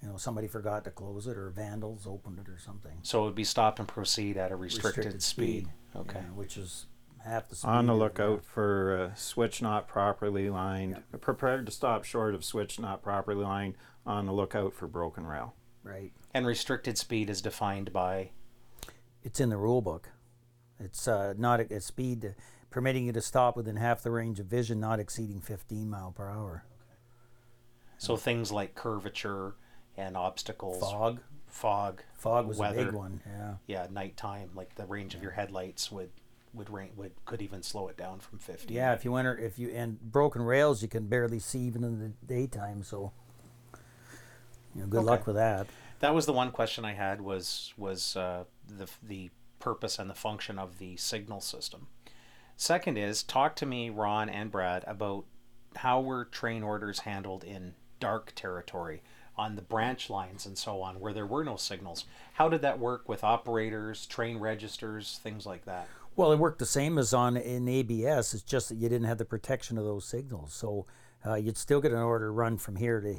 you 0.02 0.08
know, 0.08 0.16
somebody 0.16 0.46
forgot 0.48 0.84
to 0.84 0.90
close 0.90 1.26
it, 1.26 1.36
or 1.36 1.50
vandals 1.50 2.06
opened 2.06 2.38
it, 2.38 2.48
or 2.48 2.58
something. 2.58 2.98
So 3.02 3.22
it 3.22 3.24
would 3.26 3.34
be 3.34 3.44
stop 3.44 3.78
and 3.78 3.86
proceed 3.86 4.36
at 4.38 4.50
a 4.50 4.56
restricted, 4.56 5.22
speed. 5.22 5.68
Okay. 5.94 6.20
yeah, 6.20 6.24
which 6.34 6.56
is 6.56 6.86
half 7.22 7.48
the 7.48 7.56
speed. 7.56 7.68
On 7.68 7.86
the 7.86 7.92
of- 7.92 7.98
lookout 7.98 8.42
for 8.44 9.10
uh, 9.12 9.14
switch 9.14 9.60
not 9.60 9.88
properly 9.88 10.48
lined. 10.48 11.02
Prepared 11.20 11.66
to 11.66 11.72
stop 11.72 12.04
short 12.04 12.34
of 12.34 12.44
switch 12.44 12.78
not 12.80 13.02
properly 13.02 13.44
lined. 13.44 13.74
On 14.06 14.24
the 14.24 14.32
lookout 14.32 14.72
for 14.72 14.86
broken 14.86 15.26
rail. 15.26 15.54
Right. 15.82 16.12
And 16.32 16.46
restricted 16.46 16.96
speed 16.96 17.28
is 17.28 17.42
defined 17.42 17.92
by 17.92 18.30
It's 19.22 19.40
in 19.40 19.50
the 19.50 19.58
rule 19.58 19.82
book. 19.82 20.08
It's 20.82 21.06
uh, 21.06 21.34
not 21.36 21.60
a, 21.60 21.74
a 21.74 21.80
speed 21.80 22.34
permitting 22.70 23.06
you 23.06 23.12
to 23.12 23.20
stop 23.20 23.56
within 23.56 23.76
half 23.76 24.02
the 24.02 24.10
range 24.10 24.40
of 24.40 24.46
vision, 24.46 24.80
not 24.80 25.00
exceeding 25.00 25.40
15 25.40 25.90
mile 25.90 26.12
per 26.12 26.28
hour. 26.28 26.64
so 27.98 28.16
things 28.16 28.50
like 28.50 28.74
curvature 28.74 29.54
and 29.96 30.16
obstacles, 30.16 30.80
Fog. 30.80 31.20
fog, 31.48 32.02
Fog 32.14 32.46
was 32.46 32.60
a 32.60 32.72
big 32.72 32.92
one. 32.92 33.20
Yeah. 33.26 33.54
Yeah, 33.66 33.86
nighttime, 33.90 34.50
like 34.54 34.74
the 34.76 34.86
range 34.86 35.14
of 35.14 35.22
your 35.22 35.32
headlights 35.32 35.90
would 35.92 36.10
would 36.54 36.70
range, 36.70 36.92
would 36.96 37.12
could 37.24 37.42
even 37.42 37.62
slow 37.62 37.88
it 37.88 37.96
down 37.96 38.18
from 38.18 38.38
50. 38.38 38.72
Yeah. 38.74 38.92
If 38.94 39.04
you 39.04 39.14
enter, 39.16 39.36
if 39.36 39.58
you 39.58 39.70
and 39.70 40.00
broken 40.00 40.42
rails, 40.42 40.82
you 40.82 40.88
can 40.88 41.06
barely 41.06 41.38
see 41.38 41.60
even 41.60 41.84
in 41.84 41.98
the 42.00 42.08
daytime. 42.26 42.82
So, 42.82 43.12
you 44.74 44.82
know, 44.82 44.86
good 44.86 45.04
luck 45.04 45.26
with 45.26 45.36
that. 45.36 45.66
That 46.00 46.14
was 46.14 46.26
the 46.26 46.32
one 46.32 46.50
question 46.50 46.84
I 46.84 46.94
had 46.94 47.20
was 47.20 47.72
was 47.76 48.16
uh, 48.16 48.44
the 48.68 48.88
the 49.02 49.30
purpose 49.60 49.98
and 49.98 50.10
the 50.10 50.14
function 50.14 50.58
of 50.58 50.78
the 50.78 50.96
signal 50.96 51.40
system. 51.40 51.86
Second 52.56 52.98
is 52.98 53.22
talk 53.22 53.56
to 53.56 53.66
me, 53.66 53.88
Ron 53.88 54.28
and 54.28 54.50
Brad, 54.50 54.84
about 54.86 55.24
how 55.76 56.00
were 56.00 56.24
train 56.24 56.62
orders 56.62 57.00
handled 57.00 57.44
in 57.44 57.74
dark 58.00 58.32
territory 58.34 59.02
on 59.36 59.56
the 59.56 59.62
branch 59.62 60.10
lines 60.10 60.44
and 60.44 60.58
so 60.58 60.82
on 60.82 61.00
where 61.00 61.12
there 61.12 61.26
were 61.26 61.44
no 61.44 61.56
signals. 61.56 62.04
How 62.34 62.48
did 62.48 62.62
that 62.62 62.78
work 62.78 63.08
with 63.08 63.24
operators, 63.24 64.04
train 64.06 64.38
registers, 64.38 65.20
things 65.22 65.46
like 65.46 65.64
that? 65.64 65.88
Well, 66.16 66.32
it 66.32 66.38
worked 66.38 66.58
the 66.58 66.66
same 66.66 66.98
as 66.98 67.14
on 67.14 67.36
in 67.36 67.68
ABS. 67.68 68.34
It's 68.34 68.42
just 68.42 68.68
that 68.68 68.74
you 68.74 68.88
didn't 68.88 69.06
have 69.06 69.18
the 69.18 69.24
protection 69.24 69.78
of 69.78 69.84
those 69.84 70.04
signals. 70.04 70.52
So 70.52 70.86
uh, 71.24 71.36
you'd 71.36 71.56
still 71.56 71.80
get 71.80 71.92
an 71.92 71.98
order 71.98 72.32
run 72.32 72.58
from 72.58 72.76
here 72.76 73.00
to 73.00 73.14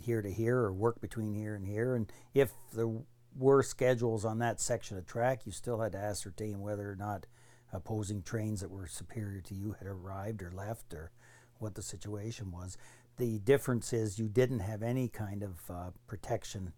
here 0.00 0.20
to 0.20 0.30
here, 0.30 0.58
or 0.58 0.72
work 0.72 1.00
between 1.00 1.34
here 1.34 1.54
and 1.54 1.66
here. 1.66 1.94
And 1.94 2.10
if 2.34 2.52
there 2.72 2.90
were 3.36 3.62
schedules 3.62 4.24
on 4.24 4.38
that 4.38 4.60
section 4.60 4.96
of 4.96 5.06
track, 5.06 5.42
you 5.44 5.52
still 5.52 5.80
had 5.80 5.92
to 5.92 5.98
ascertain 5.98 6.60
whether 6.60 6.90
or 6.90 6.96
not 6.96 7.26
opposing 7.72 8.22
trains 8.22 8.60
that 8.60 8.70
were 8.70 8.86
superior 8.86 9.40
to 9.40 9.54
you 9.54 9.74
had 9.78 9.88
arrived 9.88 10.42
or 10.42 10.52
left, 10.52 10.94
or 10.94 11.10
what 11.58 11.74
the 11.74 11.82
situation 11.82 12.52
was. 12.52 12.76
The 13.16 13.38
difference 13.38 13.92
is 13.92 14.18
you 14.18 14.28
didn't 14.28 14.60
have 14.60 14.82
any 14.82 15.08
kind 15.08 15.42
of 15.42 15.58
uh, 15.70 15.90
protection 16.06 16.72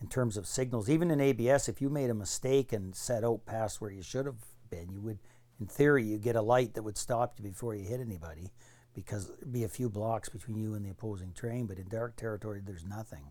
in 0.00 0.08
terms 0.08 0.36
of 0.36 0.46
signals. 0.46 0.88
Even 0.88 1.10
in 1.10 1.20
ABS, 1.20 1.68
if 1.68 1.80
you 1.80 1.88
made 1.88 2.10
a 2.10 2.14
mistake 2.14 2.72
and 2.72 2.94
set 2.94 3.24
out 3.24 3.46
past 3.46 3.80
where 3.80 3.90
you 3.90 4.02
should 4.02 4.26
have 4.26 4.44
been, 4.70 4.90
you 4.90 5.00
would, 5.00 5.18
in 5.60 5.66
theory, 5.66 6.04
you 6.04 6.18
get 6.18 6.36
a 6.36 6.42
light 6.42 6.74
that 6.74 6.82
would 6.82 6.98
stop 6.98 7.34
you 7.38 7.44
before 7.44 7.74
you 7.74 7.84
hit 7.84 8.00
anybody 8.00 8.50
because 8.94 9.28
there'd 9.28 9.52
be 9.52 9.64
a 9.64 9.68
few 9.68 9.88
blocks 9.88 10.28
between 10.28 10.56
you 10.56 10.74
and 10.74 10.84
the 10.84 10.90
opposing 10.90 11.32
train. 11.32 11.66
But 11.66 11.78
in 11.78 11.88
dark 11.88 12.16
territory, 12.16 12.60
there's 12.64 12.84
nothing. 12.84 13.30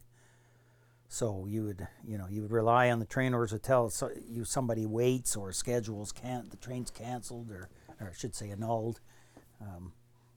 So 1.13 1.45
you 1.47 1.63
would, 1.65 1.88
you 2.04 2.17
know, 2.17 2.26
you 2.28 2.41
would 2.41 2.52
rely 2.52 2.89
on 2.89 2.97
the 2.97 3.06
train 3.06 3.36
orders 3.36 3.52
to 3.52 3.60
tell 3.60 3.91
so 3.91 4.10
you 4.28 4.45
somebody 4.45 4.88
waits 4.88 5.36
or 5.36 5.52
schedules 5.52 6.12
can't 6.12 6.49
the 6.49 6.58
train's 6.58 6.89
canceled 6.89 7.52
or, 7.52 7.69
or 8.02 8.08
I 8.10 8.17
should 8.17 8.34
say 8.34 8.49
annulled. 8.49 8.99
Um, 9.62 9.93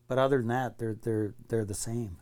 but 0.07 0.19
other 0.19 0.37
than 0.37 0.49
that, 0.49 0.77
they're 0.77 0.99
they're 1.01 1.35
they're 1.49 1.65
the 1.65 1.73
same. 1.73 2.19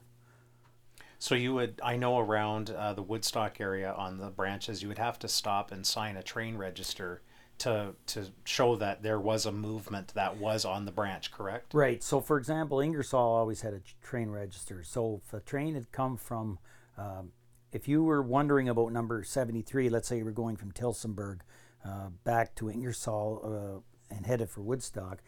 So 1.18 1.34
you 1.34 1.52
would, 1.54 1.80
I 1.82 1.96
know 1.96 2.20
around 2.20 2.70
uh, 2.70 2.92
the 2.92 3.02
Woodstock 3.02 3.60
area 3.60 3.92
on 3.92 4.18
the 4.18 4.30
branches, 4.30 4.82
you 4.82 4.88
would 4.88 4.98
have 4.98 5.18
to 5.18 5.28
stop 5.28 5.72
and 5.72 5.84
sign 5.84 6.16
a 6.16 6.22
train 6.22 6.56
register 6.56 7.22
to 7.58 7.96
to 8.06 8.26
show 8.44 8.76
that 8.76 9.02
there 9.02 9.18
was 9.18 9.46
a 9.46 9.52
movement 9.52 10.14
that 10.14 10.36
was 10.36 10.64
on 10.64 10.84
the 10.84 10.92
branch, 10.92 11.32
correct? 11.32 11.74
Right. 11.74 12.04
So, 12.04 12.20
for 12.20 12.38
example, 12.38 12.78
Ingersoll 12.78 13.20
always 13.20 13.62
had 13.62 13.74
a 13.74 13.80
train 14.00 14.30
register. 14.30 14.84
So, 14.84 15.22
if 15.26 15.34
a 15.34 15.40
train 15.40 15.74
had 15.74 15.90
come 15.90 16.16
from, 16.16 16.60
um, 16.96 17.32
if 17.74 17.88
you 17.88 18.04
were 18.04 18.22
wondering 18.22 18.68
about 18.68 18.92
number 18.92 19.24
73, 19.24 19.88
let's 19.88 20.06
say 20.06 20.18
you 20.18 20.24
were 20.24 20.30
going 20.30 20.54
from 20.54 20.70
Tillsonburg 20.70 21.40
uh, 21.84 22.10
back 22.22 22.54
to 22.54 22.70
Ingersoll 22.70 23.82
uh, 24.12 24.14
and 24.14 24.24
headed 24.24 24.48
for 24.48 24.62
Woodstock, 24.62 25.20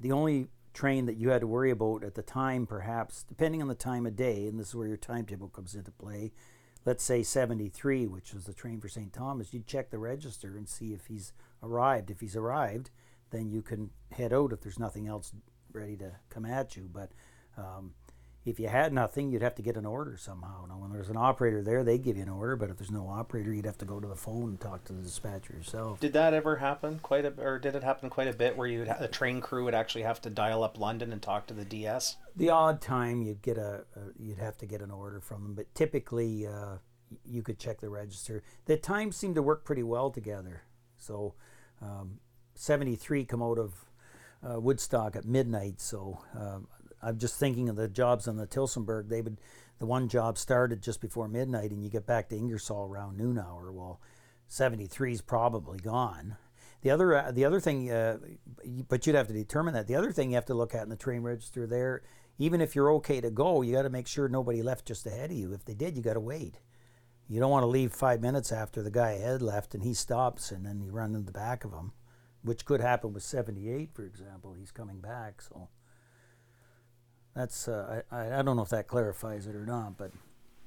the 0.00 0.10
only 0.10 0.48
train 0.74 1.06
that 1.06 1.16
you 1.16 1.28
had 1.28 1.40
to 1.42 1.46
worry 1.46 1.70
about 1.70 2.02
at 2.02 2.16
the 2.16 2.22
time, 2.22 2.66
perhaps, 2.66 3.22
depending 3.22 3.62
on 3.62 3.68
the 3.68 3.76
time 3.76 4.06
of 4.06 4.16
day, 4.16 4.48
and 4.48 4.58
this 4.58 4.70
is 4.70 4.74
where 4.74 4.88
your 4.88 4.96
timetable 4.96 5.48
comes 5.48 5.76
into 5.76 5.92
play, 5.92 6.32
let's 6.84 7.04
say 7.04 7.22
73, 7.22 8.08
which 8.08 8.34
was 8.34 8.44
the 8.44 8.52
train 8.52 8.80
for 8.80 8.88
St. 8.88 9.12
Thomas, 9.12 9.54
you'd 9.54 9.68
check 9.68 9.90
the 9.90 9.98
register 9.98 10.56
and 10.56 10.68
see 10.68 10.92
if 10.94 11.06
he's 11.06 11.32
arrived. 11.62 12.10
If 12.10 12.18
he's 12.18 12.34
arrived, 12.34 12.90
then 13.30 13.48
you 13.48 13.62
can 13.62 13.90
head 14.10 14.32
out 14.32 14.52
if 14.52 14.62
there's 14.62 14.80
nothing 14.80 15.06
else 15.06 15.32
ready 15.72 15.96
to 15.98 16.10
come 16.28 16.44
at 16.44 16.76
you. 16.76 16.90
But 16.92 17.12
um, 17.56 17.94
if 18.44 18.60
you 18.60 18.68
had 18.68 18.92
nothing, 18.92 19.30
you'd 19.30 19.42
have 19.42 19.54
to 19.54 19.62
get 19.62 19.76
an 19.76 19.86
order 19.86 20.16
somehow. 20.18 20.66
Now, 20.68 20.76
when 20.76 20.92
there's 20.92 21.08
an 21.08 21.16
operator 21.16 21.62
there, 21.62 21.82
they 21.82 21.96
give 21.96 22.16
you 22.16 22.22
an 22.22 22.28
order. 22.28 22.56
But 22.56 22.68
if 22.68 22.76
there's 22.76 22.90
no 22.90 23.08
operator, 23.08 23.52
you'd 23.52 23.64
have 23.64 23.78
to 23.78 23.86
go 23.86 24.00
to 24.00 24.06
the 24.06 24.16
phone 24.16 24.50
and 24.50 24.60
talk 24.60 24.84
to 24.84 24.92
the 24.92 25.02
dispatcher 25.02 25.54
yourself. 25.54 26.00
Did 26.00 26.12
that 26.12 26.34
ever 26.34 26.56
happen? 26.56 26.98
Quite 26.98 27.24
a, 27.24 27.32
or 27.38 27.58
did 27.58 27.74
it 27.74 27.82
happen 27.82 28.10
quite 28.10 28.28
a 28.28 28.34
bit 28.34 28.56
where 28.56 28.66
you 28.66 28.86
a 28.98 29.08
train 29.08 29.40
crew 29.40 29.64
would 29.64 29.74
actually 29.74 30.02
have 30.02 30.20
to 30.22 30.30
dial 30.30 30.62
up 30.62 30.78
London 30.78 31.10
and 31.12 31.22
talk 31.22 31.46
to 31.46 31.54
the 31.54 31.64
DS? 31.64 32.16
The 32.36 32.50
odd 32.50 32.82
time 32.82 33.22
you'd 33.22 33.42
get 33.42 33.56
a, 33.56 33.84
a 33.96 34.00
you'd 34.18 34.38
have 34.38 34.58
to 34.58 34.66
get 34.66 34.82
an 34.82 34.90
order 34.90 35.20
from 35.20 35.42
them, 35.42 35.54
but 35.54 35.74
typically 35.74 36.46
uh, 36.46 36.76
you 37.24 37.42
could 37.42 37.58
check 37.58 37.80
the 37.80 37.88
register. 37.88 38.42
The 38.66 38.76
times 38.76 39.16
seemed 39.16 39.36
to 39.36 39.42
work 39.42 39.64
pretty 39.64 39.82
well 39.82 40.10
together. 40.10 40.64
So 40.98 41.34
um, 41.80 42.18
73 42.54 43.24
come 43.24 43.42
out 43.42 43.58
of 43.58 43.86
uh, 44.46 44.60
Woodstock 44.60 45.16
at 45.16 45.24
midnight. 45.24 45.80
So 45.80 46.20
um, 46.38 46.68
I'm 47.04 47.18
just 47.18 47.38
thinking 47.38 47.68
of 47.68 47.76
the 47.76 47.88
jobs 47.88 48.26
on 48.26 48.36
the 48.36 48.46
Tillsonburg. 48.46 49.08
They 49.08 49.20
would, 49.20 49.38
the 49.78 49.86
one 49.86 50.08
job 50.08 50.38
started 50.38 50.82
just 50.82 51.00
before 51.00 51.28
midnight, 51.28 51.70
and 51.70 51.82
you 51.82 51.90
get 51.90 52.06
back 52.06 52.28
to 52.30 52.36
Ingersoll 52.36 52.88
around 52.88 53.18
noon 53.18 53.38
hour. 53.38 53.70
Well, 53.70 54.00
73 54.48 55.12
is 55.12 55.20
probably 55.20 55.78
gone. 55.78 56.36
The 56.82 56.90
other, 56.90 57.14
uh, 57.14 57.32
the 57.32 57.44
other 57.44 57.60
thing, 57.60 57.90
uh, 57.90 58.18
but 58.88 59.06
you'd 59.06 59.16
have 59.16 59.28
to 59.28 59.32
determine 59.32 59.74
that. 59.74 59.86
The 59.86 59.96
other 59.96 60.12
thing 60.12 60.30
you 60.30 60.34
have 60.34 60.46
to 60.46 60.54
look 60.54 60.74
at 60.74 60.82
in 60.82 60.90
the 60.90 60.96
train 60.96 61.22
register 61.22 61.66
there, 61.66 62.02
even 62.38 62.60
if 62.60 62.74
you're 62.74 62.92
okay 62.94 63.20
to 63.20 63.30
go, 63.30 63.62
you 63.62 63.74
got 63.74 63.82
to 63.82 63.90
make 63.90 64.06
sure 64.06 64.28
nobody 64.28 64.62
left 64.62 64.86
just 64.86 65.06
ahead 65.06 65.30
of 65.30 65.36
you. 65.36 65.52
If 65.52 65.64
they 65.64 65.74
did, 65.74 65.96
you 65.96 66.02
got 66.02 66.14
to 66.14 66.20
wait. 66.20 66.58
You 67.28 67.40
don't 67.40 67.50
want 67.50 67.62
to 67.62 67.68
leave 67.68 67.92
five 67.92 68.20
minutes 68.20 68.52
after 68.52 68.82
the 68.82 68.90
guy 68.90 69.12
ahead 69.12 69.40
left 69.40 69.74
and 69.74 69.82
he 69.82 69.94
stops 69.94 70.50
and 70.50 70.66
then 70.66 70.80
you 70.80 70.92
run 70.92 71.14
in 71.14 71.24
the 71.24 71.32
back 71.32 71.64
of 71.64 71.72
him, 71.72 71.92
which 72.42 72.66
could 72.66 72.82
happen 72.82 73.14
with 73.14 73.22
78, 73.22 73.94
for 73.94 74.04
example. 74.04 74.52
He's 74.52 74.70
coming 74.70 75.00
back, 75.00 75.40
so 75.40 75.68
that's 77.34 77.68
uh, 77.68 78.02
I 78.10 78.38
I 78.38 78.42
don't 78.42 78.56
know 78.56 78.62
if 78.62 78.68
that 78.70 78.88
clarifies 78.88 79.46
it 79.46 79.54
or 79.54 79.66
not, 79.66 79.96
but 79.96 80.10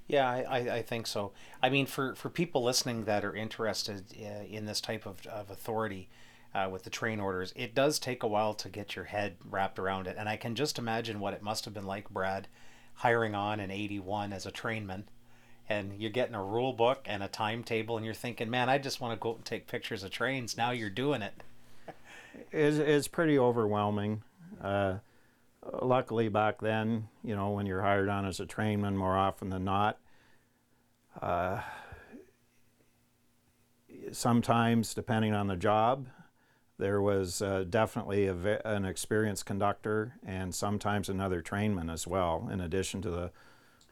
yeah, 0.07 0.29
I, 0.29 0.57
I 0.77 0.81
think 0.83 1.05
so. 1.05 1.33
I 1.61 1.69
mean, 1.69 1.85
for, 1.85 2.15
for 2.15 2.29
people 2.29 2.63
listening 2.63 3.03
that 3.05 3.25
are 3.25 3.35
interested 3.35 4.05
uh, 4.17 4.45
in 4.49 4.65
this 4.65 4.79
type 4.79 5.05
of, 5.05 5.25
of 5.27 5.51
authority 5.51 6.07
uh, 6.55 6.69
with 6.71 6.83
the 6.83 6.89
train 6.89 7.19
orders, 7.19 7.51
it 7.57 7.75
does 7.75 7.99
take 7.99 8.23
a 8.23 8.27
while 8.27 8.53
to 8.53 8.69
get 8.69 8.95
your 8.95 9.05
head 9.05 9.35
wrapped 9.49 9.77
around 9.77 10.07
it. 10.07 10.15
And 10.17 10.29
I 10.29 10.37
can 10.37 10.55
just 10.55 10.79
imagine 10.79 11.19
what 11.19 11.33
it 11.33 11.41
must 11.41 11.65
have 11.65 11.73
been 11.73 11.85
like, 11.85 12.09
Brad, 12.09 12.47
hiring 12.95 13.35
on 13.35 13.59
in 13.59 13.69
81 13.69 14.31
as 14.31 14.45
a 14.45 14.51
trainman 14.51 15.09
and 15.69 15.93
you're 15.99 16.09
getting 16.09 16.35
a 16.35 16.43
rule 16.43 16.73
book 16.73 17.01
and 17.05 17.21
a 17.21 17.27
timetable 17.27 17.97
and 17.97 18.05
you're 18.05 18.15
thinking 18.15 18.49
man 18.49 18.69
i 18.69 18.77
just 18.77 19.01
want 19.01 19.13
to 19.13 19.21
go 19.21 19.35
and 19.35 19.45
take 19.45 19.67
pictures 19.67 20.03
of 20.03 20.09
trains 20.09 20.57
now 20.57 20.71
you're 20.71 20.89
doing 20.89 21.21
it 21.21 21.43
it's, 22.51 22.77
it's 22.77 23.07
pretty 23.07 23.37
overwhelming 23.37 24.23
uh, 24.63 24.95
luckily 25.81 26.29
back 26.29 26.59
then 26.61 27.07
you 27.23 27.35
know 27.35 27.51
when 27.51 27.65
you're 27.65 27.81
hired 27.81 28.09
on 28.09 28.25
as 28.25 28.39
a 28.39 28.45
trainman 28.45 28.95
more 28.95 29.17
often 29.17 29.49
than 29.49 29.63
not 29.63 29.99
uh, 31.21 31.59
sometimes 34.11 34.93
depending 34.93 35.33
on 35.33 35.47
the 35.47 35.55
job 35.55 36.07
there 36.79 37.01
was 37.01 37.41
uh, 37.41 37.65
definitely 37.67 38.27
a, 38.27 38.61
an 38.63 38.85
experienced 38.85 39.45
conductor 39.45 40.13
and 40.25 40.53
sometimes 40.53 41.09
another 41.09 41.41
trainman 41.41 41.89
as 41.89 42.05
well 42.05 42.47
in 42.51 42.61
addition 42.61 43.01
to 43.01 43.09
the 43.09 43.31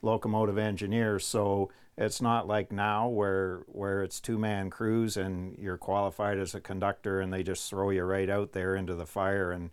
locomotive 0.01 0.57
engineer. 0.57 1.17
So 1.19 1.71
it's 1.97 2.21
not 2.21 2.47
like 2.47 2.71
now 2.71 3.07
where 3.07 3.63
where 3.67 4.03
it's 4.03 4.19
two 4.19 4.37
man 4.37 4.69
crews 4.69 5.17
and 5.17 5.57
you're 5.57 5.77
qualified 5.77 6.37
as 6.37 6.53
a 6.53 6.61
conductor 6.61 7.19
and 7.19 7.33
they 7.33 7.41
just 7.41 7.69
throw 7.69 7.89
you 7.89 8.03
right 8.03 8.29
out 8.29 8.51
there 8.53 8.75
into 8.75 8.95
the 8.95 9.05
fire 9.05 9.51
and. 9.51 9.71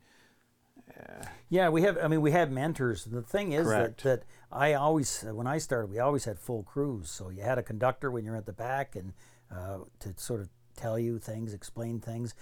Uh, 0.99 1.25
yeah, 1.49 1.69
we 1.69 1.83
have. 1.83 1.99
I 2.03 2.09
mean, 2.09 2.21
we 2.21 2.33
have 2.33 2.51
mentors. 2.51 3.05
The 3.05 3.23
thing 3.23 3.53
is 3.53 3.69
that, 3.69 3.99
that 3.99 4.25
I 4.51 4.75
always, 4.75 5.23
when 5.23 5.47
I 5.47 5.59
started, 5.59 5.91
we 5.91 5.99
always 5.99 6.25
had 6.25 6.39
full 6.39 6.63
crews. 6.63 7.11
So 7.11 7.31
you 7.31 7.43
had 7.43 7.59
a 7.59 7.63
conductor 7.63 8.11
when 8.11 8.25
you're 8.25 8.37
at 8.37 8.47
the 8.47 8.53
back 8.53 8.97
and 8.97 9.13
uh, 9.51 9.79
to 10.01 10.15
sort 10.17 10.41
of 10.41 10.49
tell 10.77 10.99
you 10.99 11.19
things, 11.19 11.55
explain 11.55 12.01
things. 12.01 12.35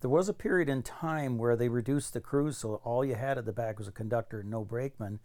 There 0.00 0.10
was 0.10 0.28
a 0.28 0.34
period 0.34 0.68
in 0.68 0.82
time 0.82 1.38
where 1.38 1.56
they 1.56 1.68
reduced 1.68 2.12
the 2.12 2.20
crews, 2.20 2.58
so 2.58 2.80
all 2.84 3.04
you 3.04 3.14
had 3.14 3.38
at 3.38 3.46
the 3.46 3.52
back 3.52 3.78
was 3.78 3.88
a 3.88 3.92
conductor 3.92 4.40
and 4.40 4.50
no 4.50 4.64
brakeman 4.64 5.18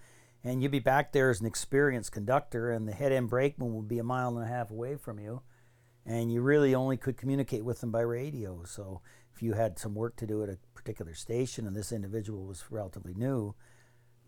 and 0.44 0.62
you'd 0.62 0.72
be 0.72 0.80
back 0.80 1.12
there 1.12 1.30
as 1.30 1.42
an 1.42 1.46
experienced 1.46 2.12
conductor, 2.12 2.72
and 2.72 2.88
the 2.88 2.94
head 2.94 3.12
end 3.12 3.30
brakeman 3.30 3.76
would 3.76 3.88
be 3.88 4.00
a 4.00 4.04
mile 4.04 4.38
and 4.38 4.46
a 4.46 4.50
half 4.50 4.72
away 4.72 4.96
from 4.96 5.20
you, 5.20 5.42
and 6.06 6.32
you 6.32 6.42
really 6.42 6.74
only 6.74 6.98
could 6.98 7.18
communicate 7.18 7.66
with 7.66 7.82
them 7.82 7.92
by 7.92 8.02
radio. 8.02 8.64
So 8.64 9.02
if 9.34 9.44
you 9.44 9.54
had 9.54 9.78
some 9.78 9.96
work 9.96 10.16
to 10.18 10.28
do 10.28 10.44
at 10.44 10.50
a 10.50 10.58
particular 10.80 11.14
station, 11.14 11.68
and 11.68 11.76
this 11.76 11.92
individual 11.92 12.46
was 12.46 12.64
relatively 12.70 13.14
new, 13.14 13.54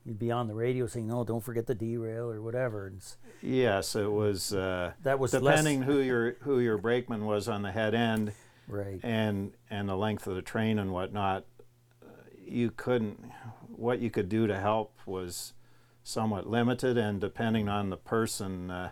you'd 0.06 0.20
be 0.20 0.32
on 0.32 0.48
the 0.48 0.54
radio 0.54 0.86
saying, 0.88 1.08
"No, 1.08 1.24
don't 1.24 1.44
forget 1.44 1.68
the 1.68 1.76
derail" 1.76 2.30
or 2.30 2.42
whatever. 2.42 2.88
And 2.88 3.02
yes, 3.42 3.96
it 3.96 4.12
was. 4.12 4.54
Uh, 4.54 4.94
that 5.04 5.20
was 5.20 5.32
depending 5.32 5.80
less... 5.80 5.88
who 5.88 6.00
your 6.00 6.32
who 6.42 6.60
your 6.60 6.78
brakeman 6.78 7.26
was 7.26 7.48
on 7.48 7.62
the 7.62 7.72
head 7.72 7.94
end, 7.94 8.34
right? 8.68 9.00
And 9.04 9.54
and 9.70 9.88
the 9.88 9.96
length 9.96 10.28
of 10.28 10.36
the 10.36 10.42
train 10.42 10.80
and 10.80 10.92
whatnot. 10.92 11.46
You 12.46 12.72
couldn't. 12.72 13.32
What 13.68 14.00
you 14.00 14.10
could 14.10 14.30
do 14.30 14.46
to 14.48 14.60
help 14.60 15.00
was 15.06 15.54
somewhat 16.04 16.48
limited, 16.48 16.98
and 16.98 17.22
depending 17.22 17.70
on 17.70 17.90
the 17.90 17.98
person, 17.98 18.70
uh, 18.70 18.90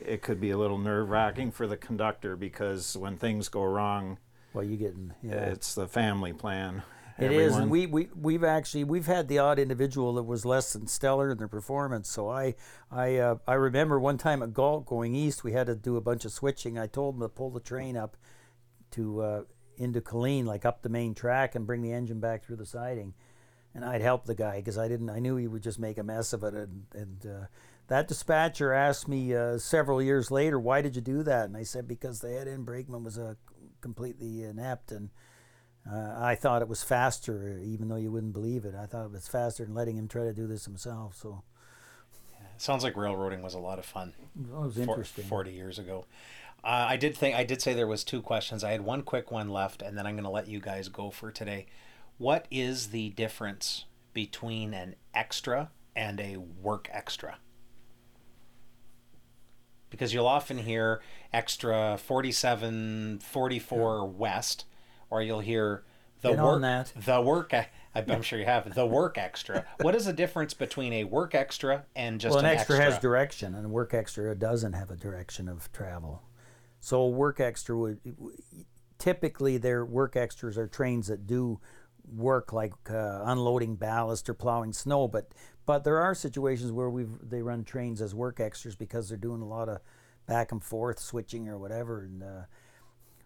it 0.00 0.22
could 0.22 0.40
be 0.40 0.50
a 0.50 0.58
little 0.58 0.78
nerve 0.78 1.08
wracking 1.08 1.50
for 1.50 1.66
the 1.66 1.76
conductor 1.76 2.36
because 2.36 2.96
when 2.96 3.16
things 3.16 3.48
go 3.48 3.64
wrong, 3.64 4.18
well, 4.52 4.64
you 4.64 4.76
getting 4.76 5.12
yeah. 5.22 5.34
it's 5.34 5.74
the 5.74 5.88
family 5.88 6.32
plan. 6.32 6.82
It 7.18 7.24
Everyone. 7.24 7.44
is, 7.44 7.56
and 7.56 7.70
we, 7.70 7.86
we 7.86 8.08
we've 8.14 8.44
actually 8.44 8.84
we've 8.84 9.06
had 9.06 9.28
the 9.28 9.38
odd 9.38 9.58
individual 9.58 10.14
that 10.14 10.22
was 10.22 10.44
less 10.44 10.72
than 10.72 10.86
stellar 10.86 11.30
in 11.30 11.38
their 11.38 11.48
performance. 11.48 12.10
So 12.10 12.30
I 12.30 12.54
I 12.90 13.16
uh, 13.16 13.36
I 13.46 13.54
remember 13.54 14.00
one 14.00 14.18
time 14.18 14.42
at 14.42 14.54
Galt 14.54 14.86
going 14.86 15.14
east, 15.14 15.44
we 15.44 15.52
had 15.52 15.66
to 15.66 15.74
do 15.74 15.96
a 15.96 16.00
bunch 16.00 16.24
of 16.24 16.32
switching. 16.32 16.78
I 16.78 16.86
told 16.86 17.16
them 17.16 17.22
to 17.22 17.28
pull 17.28 17.50
the 17.50 17.60
train 17.60 17.96
up 17.96 18.16
to 18.92 19.20
uh, 19.20 19.42
into 19.76 20.00
Killeen, 20.00 20.46
like 20.46 20.64
up 20.64 20.82
the 20.82 20.88
main 20.88 21.14
track, 21.14 21.54
and 21.54 21.66
bring 21.66 21.82
the 21.82 21.92
engine 21.92 22.20
back 22.20 22.44
through 22.44 22.56
the 22.56 22.66
siding 22.66 23.14
and 23.74 23.84
I'd 23.84 24.02
help 24.02 24.26
the 24.26 24.34
guy 24.34 24.56
because 24.56 24.78
I 24.78 24.88
didn't. 24.88 25.10
I 25.10 25.18
knew 25.18 25.36
he 25.36 25.48
would 25.48 25.62
just 25.62 25.78
make 25.78 25.98
a 25.98 26.02
mess 26.02 26.32
of 26.32 26.44
it. 26.44 26.54
And, 26.54 26.84
and 26.94 27.26
uh, 27.26 27.46
that 27.88 28.08
dispatcher 28.08 28.72
asked 28.72 29.08
me 29.08 29.34
uh, 29.34 29.58
several 29.58 30.02
years 30.02 30.30
later, 30.30 30.58
"Why 30.60 30.82
did 30.82 30.94
you 30.94 31.02
do 31.02 31.22
that?" 31.22 31.46
And 31.46 31.56
I 31.56 31.62
said, 31.62 31.88
"Because 31.88 32.20
the 32.20 32.30
head 32.30 32.48
end 32.48 32.66
brakeman 32.66 33.04
was 33.04 33.18
uh, 33.18 33.34
completely 33.82 34.44
inept, 34.44 34.90
and 34.92 35.10
uh, 35.90 36.14
I 36.16 36.34
thought 36.34 36.62
it 36.62 36.68
was 36.68 36.82
faster, 36.82 37.58
even 37.62 37.88
though 37.88 37.96
you 37.96 38.10
wouldn't 38.10 38.32
believe 38.32 38.64
it. 38.64 38.74
I 38.74 38.86
thought 38.86 39.04
it 39.04 39.12
was 39.12 39.28
faster 39.28 39.64
than 39.64 39.74
letting 39.74 39.98
him 39.98 40.08
try 40.08 40.22
to 40.24 40.32
do 40.32 40.46
this 40.46 40.64
himself." 40.64 41.16
So 41.16 41.42
Sounds 42.56 42.84
like 42.84 42.96
railroading 42.96 43.42
was 43.42 43.54
a 43.54 43.58
lot 43.58 43.78
of 43.80 43.84
fun. 43.84 44.14
it 44.38 44.48
was 44.48 44.78
interesting. 44.78 45.24
40 45.24 45.52
years 45.52 45.78
ago. 45.80 46.06
Uh, 46.62 46.86
I 46.90 46.96
did 46.96 47.16
think 47.16 47.34
I 47.34 47.42
did 47.42 47.60
say 47.60 47.74
there 47.74 47.88
was 47.88 48.04
two 48.04 48.22
questions. 48.22 48.62
I 48.62 48.70
had 48.70 48.82
one 48.82 49.02
quick 49.02 49.32
one 49.32 49.48
left, 49.48 49.82
and 49.82 49.98
then 49.98 50.06
I'm 50.06 50.14
going 50.14 50.24
to 50.24 50.30
let 50.30 50.46
you 50.46 50.60
guys 50.60 50.88
go 50.88 51.10
for 51.10 51.32
today. 51.32 51.66
What 52.18 52.46
is 52.52 52.88
the 52.88 53.08
difference 53.10 53.86
between 54.12 54.74
an 54.74 54.94
extra 55.12 55.70
and 55.96 56.20
a 56.20 56.36
work 56.36 56.88
extra? 56.92 57.38
Because 59.92 60.12
you'll 60.12 60.26
often 60.26 60.58
hear 60.58 61.00
extra 61.32 61.96
47, 61.96 63.20
44 63.20 64.08
west, 64.08 64.64
or 65.10 65.22
you'll 65.22 65.40
hear 65.40 65.84
the 66.22 66.30
on 66.30 66.38
work 66.44 66.62
that. 66.62 66.92
the 67.04 67.20
work. 67.20 67.52
I'm 67.94 68.22
sure 68.22 68.38
you 68.38 68.46
have 68.46 68.74
the 68.74 68.86
work 68.86 69.18
extra. 69.18 69.66
What 69.82 69.94
is 69.94 70.06
the 70.06 70.14
difference 70.14 70.54
between 70.54 70.92
a 70.94 71.04
work 71.04 71.34
extra 71.34 71.84
and 71.94 72.18
just 72.18 72.34
well, 72.34 72.44
an 72.44 72.50
an 72.50 72.56
extra, 72.56 72.80
has 72.80 72.98
direction, 72.98 73.54
and 73.54 73.66
a 73.66 73.68
work 73.68 73.92
extra 73.92 74.34
doesn't 74.34 74.72
have 74.72 74.90
a 74.90 74.96
direction 74.96 75.48
of 75.48 75.70
travel. 75.72 76.22
So 76.80 77.02
a 77.02 77.08
work 77.08 77.38
extra 77.38 77.76
would 77.76 78.00
typically 78.98 79.58
their 79.58 79.84
work 79.84 80.16
extras 80.16 80.56
are 80.56 80.66
trains 80.66 81.08
that 81.08 81.26
do 81.26 81.60
work 82.10 82.52
like 82.52 82.72
uh, 82.90 83.20
unloading 83.24 83.76
ballast 83.76 84.28
or 84.28 84.34
plowing 84.34 84.72
snow, 84.72 85.08
but 85.08 85.32
but 85.64 85.84
there 85.84 85.98
are 85.98 86.14
situations 86.14 86.72
where 86.72 86.90
we 86.90 87.06
they 87.22 87.42
run 87.42 87.64
trains 87.64 88.00
as 88.00 88.14
work 88.14 88.40
extras 88.40 88.74
because 88.74 89.08
they're 89.08 89.18
doing 89.18 89.42
a 89.42 89.48
lot 89.48 89.68
of 89.68 89.80
back 90.26 90.52
and 90.52 90.62
forth 90.62 90.98
switching 90.98 91.48
or 91.48 91.58
whatever. 91.58 92.02
And 92.02 92.22
uh, 92.22 92.42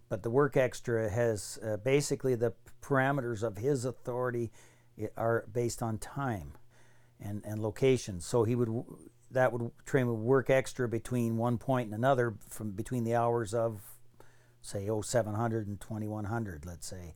but 0.09 0.23
the 0.23 0.31
work 0.31 0.57
extra 0.57 1.09
has 1.11 1.59
uh, 1.65 1.79
basically 1.79 2.35
the 2.35 2.53
parameters 2.83 3.43
of 3.43 3.59
his 3.59 3.85
authority 3.85 4.51
are 5.17 5.45
based 5.53 5.83
on 5.83 5.99
time 5.99 6.53
and, 7.21 7.43
and 7.45 7.61
location. 7.61 8.21
So 8.21 8.45
he 8.45 8.55
would 8.55 8.71
that 9.31 9.53
would 9.53 9.71
train 9.85 10.07
would 10.07 10.15
work 10.15 10.51
extra 10.51 10.89
between 10.89 11.37
one 11.37 11.59
point 11.59 11.87
and 11.87 11.95
another 11.95 12.35
from 12.49 12.71
between 12.71 13.05
the 13.05 13.15
hours 13.15 13.53
of 13.53 13.81
say 14.63 14.89
0700 14.89 15.67
and 15.67 15.81
2100 15.81 16.67
let's 16.67 16.87
say. 16.87 17.15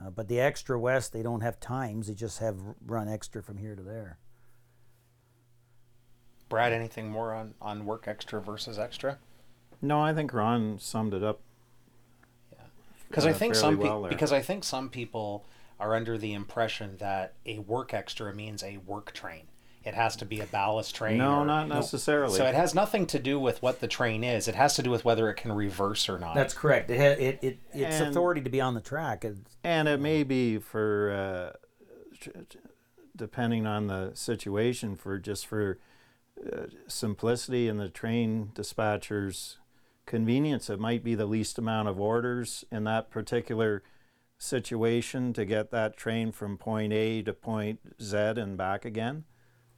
Uh, 0.00 0.10
but 0.10 0.28
the 0.28 0.40
extra 0.40 0.78
west 0.78 1.12
they 1.12 1.22
don't 1.22 1.42
have 1.42 1.60
times 1.60 2.06
they 2.06 2.14
just 2.14 2.38
have 2.38 2.56
run 2.86 3.08
extra 3.08 3.42
from 3.42 3.58
here 3.58 3.74
to 3.74 3.82
there. 3.82 4.18
Brad, 6.48 6.72
anything 6.72 7.08
more 7.08 7.32
on, 7.32 7.54
on 7.60 7.84
work 7.84 8.08
extra 8.08 8.40
versus 8.40 8.78
extra? 8.78 9.18
No, 9.82 10.00
I 10.00 10.12
think 10.12 10.32
Ron 10.32 10.78
summed 10.78 11.14
it 11.14 11.22
up. 11.22 11.40
Yeah, 12.52 12.58
because 13.08 13.26
I 13.26 13.30
uh, 13.30 13.34
think 13.34 13.54
some 13.54 13.78
pe- 13.78 13.84
well 13.84 14.02
there. 14.02 14.10
because 14.10 14.32
I 14.32 14.40
think 14.40 14.64
some 14.64 14.88
people 14.88 15.46
are 15.78 15.94
under 15.94 16.18
the 16.18 16.34
impression 16.34 16.96
that 16.98 17.34
a 17.46 17.58
work 17.60 17.94
extra 17.94 18.34
means 18.34 18.62
a 18.62 18.78
work 18.78 19.12
train. 19.12 19.44
It 19.82 19.94
has 19.94 20.14
to 20.16 20.26
be 20.26 20.40
a 20.40 20.46
ballast 20.46 20.94
train. 20.94 21.18
No, 21.18 21.38
or- 21.40 21.44
not 21.46 21.68
necessarily. 21.68 22.36
So 22.36 22.44
it 22.44 22.54
has 22.54 22.74
nothing 22.74 23.06
to 23.06 23.18
do 23.18 23.40
with 23.40 23.62
what 23.62 23.80
the 23.80 23.88
train 23.88 24.22
is. 24.22 24.46
It 24.46 24.54
has 24.54 24.74
to 24.76 24.82
do 24.82 24.90
with 24.90 25.04
whether 25.06 25.30
it 25.30 25.34
can 25.34 25.52
reverse 25.52 26.08
or 26.08 26.18
not. 26.18 26.34
That's 26.34 26.52
correct. 26.52 26.90
It 26.90 26.98
ha- 26.98 27.22
it, 27.22 27.38
it 27.42 27.58
its 27.72 27.96
And- 28.00 28.08
authority 28.10 28.42
to 28.42 28.50
be 28.50 28.60
on 28.60 28.74
the 28.74 28.80
track. 28.82 29.24
It, 29.24 29.36
And 29.64 29.88
it 29.88 29.98
may 30.00 30.22
be 30.22 30.58
for, 30.58 31.10
uh, 31.54 31.56
tr- 32.18 32.30
tr- 32.48 32.58
depending 33.16 33.66
on 33.66 33.86
the 33.86 34.10
situation, 34.14 34.96
for 34.96 35.18
just 35.18 35.46
for 35.46 35.78
uh, 36.52 36.66
simplicity 36.86 37.68
and 37.68 37.78
the 37.80 37.88
train 37.88 38.50
dispatcher's 38.54 39.58
convenience, 40.06 40.68
it 40.70 40.78
might 40.80 41.02
be 41.04 41.14
the 41.14 41.26
least 41.26 41.58
amount 41.58 41.88
of 41.88 41.98
orders 42.00 42.64
in 42.70 42.84
that 42.84 43.10
particular 43.10 43.82
situation 44.38 45.32
to 45.34 45.44
get 45.44 45.70
that 45.70 45.96
train 45.96 46.32
from 46.32 46.56
point 46.56 46.92
A 46.92 47.22
to 47.22 47.32
point 47.32 47.78
Z 48.00 48.16
and 48.16 48.56
back 48.56 48.84
again. 48.84 49.24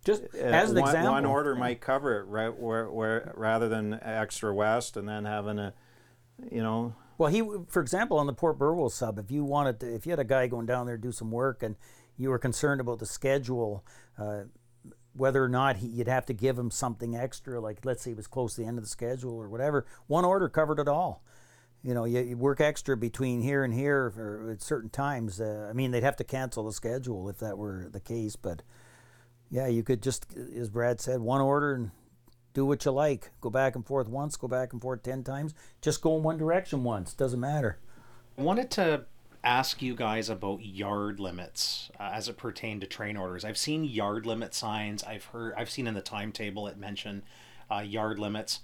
Just 0.05 0.23
Uh, 0.35 0.39
as 0.39 0.71
an 0.71 0.81
one, 0.81 0.89
example, 0.89 1.13
one 1.13 1.25
order 1.25 1.55
might 1.55 1.81
cover 1.81 2.21
it, 2.21 2.25
right? 2.25 2.57
Where, 2.57 2.91
where 2.91 3.33
rather 3.37 3.69
than 3.69 3.99
extra 4.03 4.53
west 4.55 4.97
and 4.97 5.09
then 5.09 5.25
having 5.25 5.59
a, 5.59 5.75
you 6.51 6.63
know, 6.63 6.95
Well, 7.19 7.31
he, 7.31 7.43
for 7.69 7.81
example, 7.81 8.19
on 8.19 8.27
the 8.27 8.33
Port 8.33 8.59
Burwell 8.59 8.91
sub, 8.91 9.19
if 9.19 9.31
you 9.31 9.45
wanted 9.45 9.81
to, 9.81 9.95
if 9.95 10.07
you 10.07 10.11
had 10.11 10.19
a 10.19 10.25
guy 10.25 10.47
going 10.49 10.67
down 10.67 10.87
there 10.87 10.97
to 10.97 11.03
do 11.03 11.13
some 11.13 11.31
work 11.31 11.63
and 11.63 11.77
you 12.17 12.31
were 12.31 12.39
concerned 12.39 12.81
about 12.81 12.99
the 12.99 13.07
schedule, 13.07 13.85
uh, 14.19 14.43
whether 15.15 15.45
or 15.45 15.49
not 15.49 15.77
he, 15.77 15.87
you'd 15.87 16.09
have 16.09 16.27
to 16.27 16.33
give 16.33 16.59
him 16.59 16.71
something 16.71 17.15
extra, 17.15 17.61
like 17.61 17.85
let's 17.85 18.03
say 18.03 18.11
he 18.11 18.15
was 18.15 18.27
close 18.27 18.55
to 18.55 18.63
the 18.63 18.67
end 18.67 18.79
of 18.79 18.85
the 18.85 18.91
schedule 18.91 19.35
or 19.35 19.49
whatever, 19.49 19.87
one 20.07 20.25
order 20.25 20.49
covered 20.49 20.79
it 20.79 20.89
all. 20.89 21.23
You 21.85 21.95
know, 21.95 22.05
you, 22.05 22.21
you 22.21 22.37
work 22.37 22.61
extra 22.61 22.97
between 22.97 23.43
here 23.43 23.65
and 23.65 23.75
here 23.75 24.11
for, 24.11 24.51
at 24.53 24.63
certain 24.63 24.89
times. 24.89 25.41
Uh, 25.41 25.67
I 25.69 25.73
mean, 25.73 25.91
they'd 25.91 26.05
have 26.05 26.17
to 26.17 26.25
cancel 26.25 26.65
the 26.65 26.73
schedule 26.73 27.29
if 27.29 27.39
that 27.39 27.59
were 27.59 27.89
the 27.91 28.01
case, 28.01 28.37
but 28.37 28.63
yeah, 29.53 29.67
you 29.67 29.83
could 29.83 30.03
just, 30.03 30.27
as 30.57 30.71
Brad 30.71 30.99
said, 30.99 31.21
one 31.21 31.43
order 31.43 31.75
and 31.75 31.91
do 32.55 32.65
what 32.65 32.87
you 32.87 32.91
like. 32.91 33.31
Go 33.43 33.51
back 33.51 33.77
and 33.77 33.87
forth 33.87 34.09
once, 34.09 34.35
go 34.35 34.49
back 34.49 34.73
and 34.73 34.81
forth 34.81 35.03
10 35.03 35.23
times. 35.25 35.53
Just 35.83 36.01
go 36.01 36.17
in 36.17 36.23
one 36.23 36.39
direction 36.39 36.85
once. 36.85 37.13
Doesn't 37.13 37.39
matter. 37.39 37.79
I 38.39 38.43
wanted 38.43 38.71
to 38.73 39.05
ask 39.45 39.83
you 39.83 39.95
guys 39.95 40.31
about 40.31 40.65
yard 40.65 41.21
limits 41.21 41.91
uh, 42.01 42.11
as 42.15 42.31
it 42.31 42.39
pertained 42.39 42.81
to 42.81 42.87
train 42.87 43.19
orders. 43.19 43.45
I've 43.45 43.59
seen 43.59 43.85
yard 43.85 44.25
limit 44.25 44.55
signs. 44.55 45.05
I've 45.05 45.27
heard. 45.27 45.53
I've 45.55 45.71
seen 45.71 45.87
in 45.87 45.93
the 45.93 46.01
timetable 46.01 46.67
it 46.67 46.79
mentioned 46.79 47.23
uh, 47.71 47.81
yard 47.81 48.19
limits. 48.19 48.61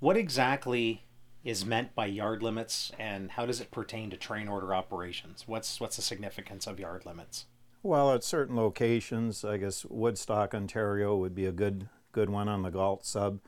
What 0.00 0.16
exactly 0.16 1.02
is 1.44 1.66
meant 1.66 1.94
by 1.94 2.06
yard 2.06 2.42
limits, 2.42 2.90
and 2.98 3.32
how 3.32 3.44
does 3.44 3.60
it 3.60 3.70
pertain 3.70 4.08
to 4.10 4.16
train 4.16 4.48
order 4.48 4.74
operations? 4.74 5.44
What's 5.46 5.78
what's 5.78 5.96
the 5.96 6.02
significance 6.02 6.66
of 6.66 6.80
yard 6.80 7.04
limits? 7.04 7.44
Well, 7.84 8.12
at 8.12 8.22
certain 8.22 8.54
locations, 8.54 9.44
I 9.44 9.56
guess 9.56 9.84
Woodstock, 9.84 10.54
Ontario 10.54 11.16
would 11.16 11.34
be 11.34 11.46
a 11.46 11.52
good 11.52 11.88
good 12.12 12.30
one 12.30 12.48
on 12.48 12.62
the 12.62 12.70
Galt 12.70 13.04
sub. 13.04 13.40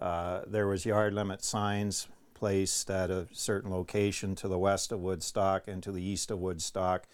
Uh, 0.00 0.40
there 0.46 0.66
was 0.66 0.84
yard 0.84 1.14
limit 1.14 1.44
signs 1.44 2.08
placed 2.34 2.90
at 2.90 3.10
a 3.10 3.28
certain 3.30 3.70
location 3.70 4.34
to 4.36 4.48
the 4.48 4.58
west 4.58 4.90
of 4.90 5.00
Woodstock 5.00 5.68
and 5.68 5.82
to 5.84 5.92
the 5.92 6.02
east 6.02 6.32
of 6.32 6.40
Woodstock, 6.40 7.06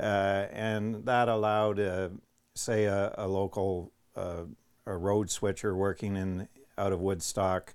uh, 0.00 0.46
and 0.50 1.04
that 1.06 1.28
allowed, 1.28 1.78
uh, 1.78 2.08
say, 2.56 2.86
a, 2.86 3.14
a 3.16 3.28
local 3.28 3.92
uh, 4.16 4.44
a 4.86 4.96
road 4.96 5.30
switcher 5.30 5.76
working 5.76 6.16
in 6.16 6.48
out 6.76 6.92
of 6.92 7.00
Woodstock. 7.00 7.72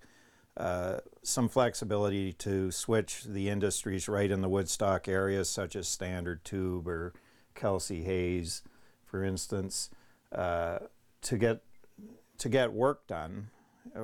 Uh, 0.58 0.98
some 1.24 1.48
flexibility 1.48 2.34
to 2.34 2.70
switch 2.70 3.24
the 3.24 3.48
industries 3.48 4.10
right 4.10 4.30
in 4.30 4.42
the 4.42 4.50
Woodstock 4.50 5.08
area, 5.08 5.46
such 5.46 5.74
as 5.74 5.88
Standard 5.88 6.44
Tube 6.44 6.86
or 6.86 7.14
Kelsey 7.56 8.04
Hayes, 8.04 8.64
for 9.06 9.24
instance, 9.24 9.90
uh, 10.32 10.80
to 11.22 11.38
get 11.38 11.62
to 12.38 12.50
get 12.50 12.74
work 12.74 13.06
done 13.08 13.50
uh, 13.96 14.02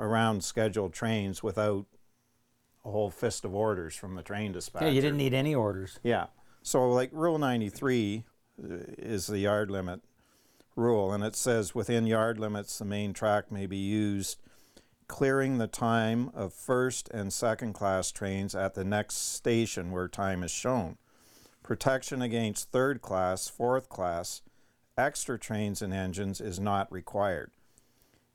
around 0.00 0.42
scheduled 0.44 0.92
trains 0.92 1.42
without 1.42 1.86
a 2.84 2.90
whole 2.90 3.10
fist 3.10 3.44
of 3.44 3.54
orders 3.54 3.94
from 3.94 4.14
the 4.14 4.22
train 4.22 4.52
dispatcher. 4.52 4.86
Yeah, 4.86 4.92
you 4.92 5.00
didn't 5.00 5.18
need 5.18 5.34
any 5.34 5.54
orders. 5.54 5.98
Yeah. 6.02 6.26
So, 6.62 6.90
like 6.90 7.10
Rule 7.12 7.38
93 7.38 8.24
uh, 8.62 8.66
is 8.98 9.26
the 9.26 9.38
yard 9.38 9.70
limit 9.70 10.00
rule, 10.76 11.12
and 11.12 11.24
it 11.24 11.36
says 11.36 11.74
within 11.74 12.06
yard 12.06 12.38
limits, 12.38 12.78
the 12.78 12.84
main 12.84 13.12
track 13.12 13.50
may 13.50 13.66
be 13.66 13.76
used, 13.76 14.38
clearing 15.08 15.58
the 15.58 15.66
time 15.66 16.30
of 16.34 16.52
first 16.52 17.08
and 17.10 17.32
second 17.32 17.72
class 17.72 18.10
trains 18.12 18.54
at 18.54 18.74
the 18.74 18.84
next 18.84 19.34
station 19.34 19.90
where 19.90 20.08
time 20.08 20.42
is 20.42 20.50
shown. 20.50 20.96
Protection 21.68 22.22
against 22.22 22.72
third 22.72 23.02
class, 23.02 23.46
fourth 23.46 23.90
class, 23.90 24.40
extra 24.96 25.38
trains 25.38 25.82
and 25.82 25.92
engines 25.92 26.40
is 26.40 26.58
not 26.58 26.90
required. 26.90 27.50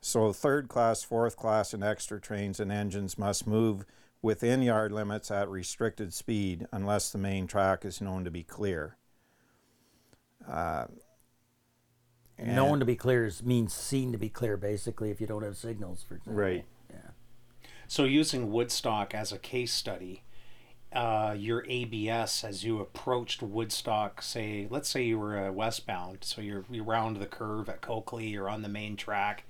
So, 0.02 0.32
third 0.32 0.68
class, 0.68 1.02
fourth 1.02 1.36
class, 1.36 1.74
and 1.74 1.84
extra 1.84 2.22
trains 2.22 2.60
and 2.60 2.72
engines 2.72 3.18
must 3.18 3.48
move 3.48 3.88
within 4.22 4.62
yard 4.62 4.92
limits 4.92 5.32
at 5.32 5.50
restricted 5.50 6.14
speed 6.14 6.68
unless 6.72 7.10
the 7.10 7.18
main 7.18 7.48
track 7.48 7.84
is 7.86 8.00
known 8.00 8.24
to 8.24 8.30
be 8.30 8.44
clear. 8.44 8.98
Uh, 10.48 10.86
known 12.38 12.80
to 12.82 12.86
be 12.86 12.96
clear 12.96 13.26
is, 13.26 13.42
means 13.42 13.74
seen 13.74 14.12
to 14.12 14.20
be 14.20 14.30
clear, 14.30 14.58
basically, 14.58 15.10
if 15.10 15.20
you 15.20 15.26
don't 15.26 15.42
have 15.42 15.58
signals, 15.58 16.06
for 16.08 16.18
example. 16.18 16.40
Right. 16.40 16.66
Yeah. 16.88 17.10
So 17.88 18.04
using 18.04 18.52
Woodstock 18.52 19.16
as 19.16 19.32
a 19.32 19.40
case 19.40 19.74
study, 19.74 20.22
uh, 20.94 21.36
your 21.38 21.66
ABS 21.68 22.44
as 22.44 22.64
you 22.64 22.80
approached 22.80 23.42
Woodstock, 23.42 24.22
say, 24.22 24.68
let's 24.70 24.90
say 24.90 25.04
you 25.04 25.20
were 25.20 25.38
uh, 25.48 25.52
westbound, 25.52 26.20
so 26.22 26.42
you're 26.42 26.66
you 26.70 26.84
round 26.84 27.18
the 27.18 27.26
curve 27.26 27.68
at 27.70 27.82
Coakley, 27.82 28.28
you're 28.28 28.50
on 28.50 28.62
the 28.62 28.70
main 28.70 28.96
track. 28.96 29.44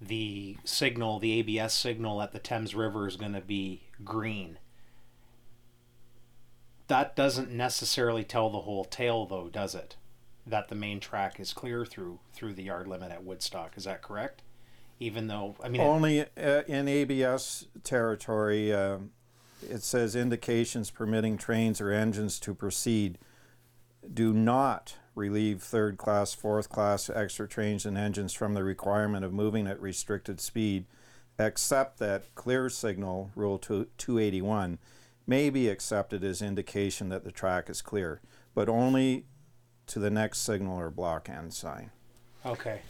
The 0.00 0.56
signal, 0.64 1.18
the 1.20 1.32
ABS 1.38 1.72
signal 1.72 2.20
at 2.22 2.32
the 2.32 2.38
Thames 2.40 2.74
River 2.74 3.06
is 3.06 3.16
going 3.16 3.34
to 3.34 3.40
be 3.40 3.82
green. 4.04 4.58
That 6.88 7.14
doesn't 7.16 7.50
necessarily 7.50 8.24
tell 8.24 8.50
the 8.50 8.60
whole 8.62 8.84
tale, 8.84 9.26
though, 9.26 9.48
does 9.48 9.74
it? 9.74 9.96
that 10.44 10.68
the 10.68 10.74
main 10.74 10.98
track 10.98 11.38
is 11.38 11.52
clear 11.52 11.84
through 11.86 12.18
through 12.32 12.52
the 12.52 12.64
yard 12.64 12.88
limit 12.88 13.12
at 13.12 13.22
Woodstock. 13.22 13.76
Is 13.76 13.84
that 13.84 14.02
correct? 14.02 14.42
Even 14.98 15.28
though 15.28 15.54
I 15.62 15.68
mean, 15.68 15.80
it- 15.80 15.84
Only 15.84 16.20
uh, 16.36 16.62
in 16.66 16.88
ABS 16.88 17.66
territory, 17.84 18.72
um 18.72 19.10
it 19.68 19.82
says 19.82 20.14
indications 20.16 20.90
permitting 20.90 21.36
trains 21.36 21.80
or 21.80 21.90
engines 21.90 22.38
to 22.40 22.54
proceed 22.54 23.18
do 24.12 24.32
not 24.32 24.96
relieve 25.14 25.62
third 25.62 25.96
class, 25.98 26.34
fourth 26.34 26.68
class 26.68 27.08
extra 27.10 27.46
trains 27.46 27.84
and 27.86 27.96
engines 27.96 28.32
from 28.32 28.54
the 28.54 28.64
requirement 28.64 29.24
of 29.24 29.32
moving 29.32 29.66
at 29.66 29.80
restricted 29.80 30.40
speed, 30.40 30.86
except 31.38 31.98
that 31.98 32.34
clear 32.34 32.68
signal, 32.68 33.30
Rule 33.34 33.58
281, 33.58 34.78
may 35.26 35.50
be 35.50 35.68
accepted 35.68 36.24
as 36.24 36.42
indication 36.42 37.08
that 37.10 37.24
the 37.24 37.30
track 37.30 37.70
is 37.70 37.82
clear, 37.82 38.20
but 38.54 38.68
only 38.68 39.26
to 39.86 39.98
the 39.98 40.10
next 40.10 40.38
signal 40.40 40.78
or 40.78 40.90
block 40.90 41.28
end 41.28 41.52
sign. 41.52 41.90
okay, 42.44 42.80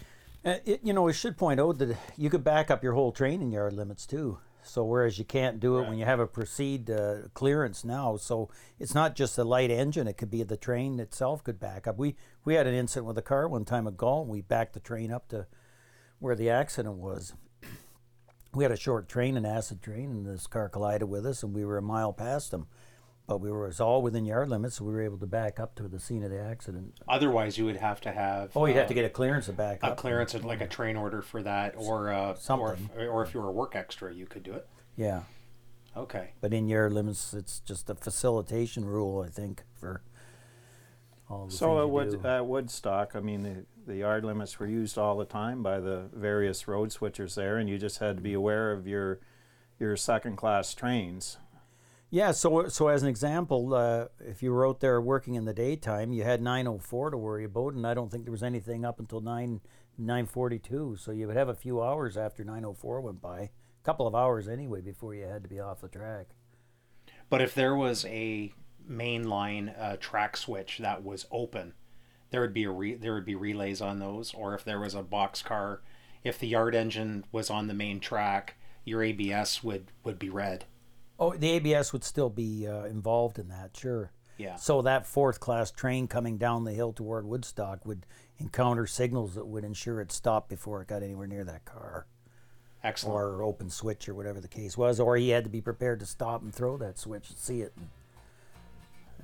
Uh, 0.45 0.57
it, 0.65 0.81
you 0.83 0.93
know, 0.93 1.03
we 1.03 1.13
should 1.13 1.37
point 1.37 1.61
out 1.61 1.79
that 1.79 1.97
you 2.17 2.31
could 2.31 2.43
back 2.43 2.71
up 2.71 2.83
your 2.83 2.95
whole 2.95 3.13
train 3.13 3.43
in 3.43 3.53
yard 3.53 3.73
limits 3.73 4.07
too. 4.07 4.39
So 4.65 4.85
whereas 4.85 5.19
you 5.19 5.25
can't 5.25 5.61
do 5.61 5.79
it 5.79 5.89
when 5.89 5.99
you 5.99 6.05
have 6.05 6.21
a 6.21 6.27
proceed 6.27 6.89
uh, 6.89 7.29
clearance 7.35 7.85
now, 7.85 8.17
so 8.17 8.49
it's 8.79 8.95
not 8.95 9.17
just 9.17 9.37
the 9.37 9.45
light 9.45 9.71
engine; 9.71 10.07
it 10.07 10.17
could 10.17 10.31
be 10.31 10.43
the 10.45 10.57
train 10.57 11.01
itself 11.01 11.43
could 11.43 11.59
back 11.59 11.87
up. 11.87 11.99
We 11.99 12.15
we 12.45 12.55
had 12.55 12.67
an 12.67 12.75
incident 12.75 13.07
with 13.07 13.19
a 13.19 13.23
car 13.23 13.49
one 13.49 13.65
time 13.65 13.87
at 13.89 13.97
Galt. 13.97 14.29
We 14.29 14.41
backed 14.41 14.75
the 14.75 14.81
train 14.81 15.13
up 15.13 15.29
to 15.29 15.47
where 16.21 16.37
the 16.37 16.51
accident 16.51 16.97
was. 16.97 17.35
We 18.55 18.65
had 18.65 18.73
a 18.73 18.77
short 18.77 19.09
train, 19.09 19.37
an 19.37 19.47
acid 19.47 19.83
train, 19.83 20.11
and 20.11 20.27
this 20.27 20.47
car 20.47 20.69
collided 20.69 21.09
with 21.09 21.27
us, 21.27 21.43
and 21.43 21.55
we 21.55 21.65
were 21.65 21.79
a 21.79 21.83
mile 21.83 22.13
past 22.13 22.51
them. 22.51 22.69
But 23.33 23.39
we 23.39 23.51
were 23.51 23.65
it 23.65 23.69
was 23.69 23.81
all 23.81 24.03
within 24.03 24.27
yard 24.27 24.51
limits, 24.51 24.77
so 24.77 24.85
we 24.85 24.93
were 24.93 25.01
able 25.01 25.17
to 25.17 25.27
back 25.27 25.59
up 25.59 25.75
to 25.77 25.89
the 25.89 25.99
scene 25.99 26.23
of 26.23 26.31
the 26.31 26.39
accident. 26.39 27.01
otherwise 27.09 27.57
you 27.57 27.65
would 27.65 27.77
have 27.79 27.99
to 28.03 28.13
have 28.13 28.51
Oh, 28.55 28.67
you'd 28.67 28.77
have 28.77 28.85
uh, 28.85 28.89
to 28.89 28.95
get 28.95 29.07
a 29.07 29.09
clearance 29.09 29.47
to 29.47 29.53
back 29.55 29.83
up. 29.83 29.89
a 29.89 29.93
up. 29.93 29.97
clearance, 29.97 30.35
like 30.35 30.61
a 30.61 30.67
train 30.67 30.97
order 30.99 31.23
for 31.23 31.43
that, 31.43 31.75
or 31.79 32.13
uh, 32.13 32.33
or 32.33 32.37
Something. 32.37 32.91
if, 32.95 33.09
or 33.09 33.23
if 33.23 33.33
you 33.33 33.41
were 33.41 33.49
a 33.49 33.53
work 33.53 33.75
extra, 33.75 34.13
you 34.13 34.27
could 34.27 34.43
do 34.43 34.53
it. 34.53 34.69
Yeah. 34.97 35.23
Okay. 35.97 36.33
But 36.43 36.53
in 36.53 36.69
yard 36.69 36.93
limits, 36.93 37.33
it's 37.33 37.61
just 37.61 37.89
a 37.89 37.95
facilitation 37.95 38.85
rule, 38.85 39.23
I 39.27 39.31
think, 39.31 39.63
for 39.81 40.03
all 41.31 41.47
the 41.47 41.53
So 41.53 41.79
at, 41.79 41.83
you 41.85 41.89
Wood, 41.89 42.23
do. 42.23 42.29
at 42.29 42.47
Woodstock, 42.47 43.17
I 43.17 43.21
mean, 43.21 43.43
the, 43.43 43.65
the 43.87 43.97
yard 43.97 44.27
limits 44.27 44.59
were 44.61 44.67
used 44.67 44.99
all 44.99 45.17
the 45.17 45.25
time 45.25 45.63
by 45.63 45.81
the 45.81 46.11
various 46.13 46.69
road 46.69 46.91
switchers 46.91 47.35
there, 47.35 47.57
and 47.57 47.67
you 47.71 47.79
just 47.79 47.99
had 47.99 48.17
to 48.17 48.23
be 48.23 48.35
aware 48.35 48.73
of 48.73 48.87
your 48.87 49.21
your 49.79 49.97
second 49.97 50.37
class 50.37 50.75
trains. 50.75 51.39
Yeah. 52.13 52.31
So, 52.31 52.69
so 52.69 52.89
as 52.89 53.03
an 53.03 53.09
example, 53.09 53.75
uh, 53.75 54.07
if 54.21 54.43
you 54.43 54.53
were 54.53 54.69
out 54.69 54.81
there 54.81 55.01
working 55.01 55.35
in 55.35 55.47
the 55.47 55.55
daytime, 55.55 56.13
you 56.13 56.23
had 56.23 56.43
904 56.43 57.11
to 57.11 57.17
worry 57.17 57.45
about, 57.45 57.73
and 57.73 57.87
I 57.87 57.95
don't 57.95 58.11
think 58.11 58.25
there 58.25 58.33
was 58.33 58.43
anything 58.43 58.85
up 58.85 59.01
until 59.01 59.21
9 59.21 59.61
942. 59.99 60.97
So 61.01 61.11
you 61.11 61.27
would 61.27 61.37
have 61.37 61.49
a 61.49 61.55
few 61.55 61.83
hours 61.83 62.17
after 62.19 62.45
904 62.45 63.01
went 63.01 63.23
by, 63.23 63.41
a 63.41 63.51
couple 63.83 64.07
of 64.07 64.15
hours 64.15 64.47
anyway, 64.47 64.83
before 64.83 65.15
you 65.15 65.25
had 65.25 65.43
to 65.43 65.49
be 65.49 65.59
off 65.59 65.81
the 65.81 65.89
track. 65.89 66.27
But 67.31 67.41
if 67.41 67.55
there 67.55 67.75
was 67.75 68.05
a 68.05 68.53
mainline 68.87 69.75
uh, 69.81 69.97
track 69.99 70.37
switch 70.37 70.79
that 70.79 71.03
was 71.03 71.27
open, 71.31 71.73
there 72.31 72.43
would 72.43 72.53
be 72.53 72.65
a 72.65 72.71
re- 72.71 72.95
there 72.95 73.15
would 73.15 73.25
be 73.25 73.35
relays 73.35 73.81
on 73.81 74.01
those. 74.01 74.35
Or 74.35 74.55
if 74.55 74.65
there 74.65 74.81
was 74.81 74.95
a 74.95 75.03
box 75.03 75.41
car, 75.41 75.81
if 76.23 76.39
the 76.39 76.49
yard 76.49 76.75
engine 76.75 77.25
was 77.33 77.49
on 77.49 77.69
the 77.69 77.75
main 77.75 78.01
track, 78.01 78.57
your 78.85 79.03
ABS 79.03 79.65
would 79.65 79.93
would 80.05 80.19
be 80.19 80.29
red. 80.29 80.67
Oh, 81.23 81.33
the 81.37 81.51
ABS 81.53 81.93
would 81.93 82.03
still 82.03 82.31
be 82.31 82.67
uh, 82.67 82.83
involved 82.87 83.39
in 83.39 83.47
that, 83.49 83.77
sure. 83.77 84.11
Yeah. 84.39 84.57
So 84.57 84.83
that 84.83 85.07
fourth 85.07 85.39
class 85.39 85.71
train 85.71 86.09
coming 86.09 86.37
down 86.37 86.65
the 86.65 86.73
hill 86.73 86.93
toward 86.93 87.25
Woodstock 87.25 87.87
would 87.87 88.07
encounter 88.39 88.89
signals 88.89 89.37
that 89.37 89.47
would 89.47 89.63
ensure 89.63 90.01
it 90.01 90.11
stopped 90.11 90.49
before 90.49 90.83
it 90.83 90.89
got 90.89 91.05
anywhere 91.05 91.29
near 91.29 91.45
that 91.45 91.65
car, 91.65 92.07
Excellent. 92.83 93.15
or 93.15 93.43
open 93.45 93.71
switch, 93.71 94.09
or 94.09 94.15
whatever 94.15 94.41
the 94.41 94.49
case 94.49 94.77
was, 94.77 94.99
or 94.99 95.17
he 95.17 95.29
had 95.29 95.45
to 95.45 95.51
be 95.51 95.61
prepared 95.61 96.01
to 96.01 96.07
stop 96.07 96.43
and 96.43 96.53
throw 96.53 96.77
that 96.79 96.99
switch 96.99 97.31
and 97.31 97.39
see 97.39 97.61
it. 97.61 97.73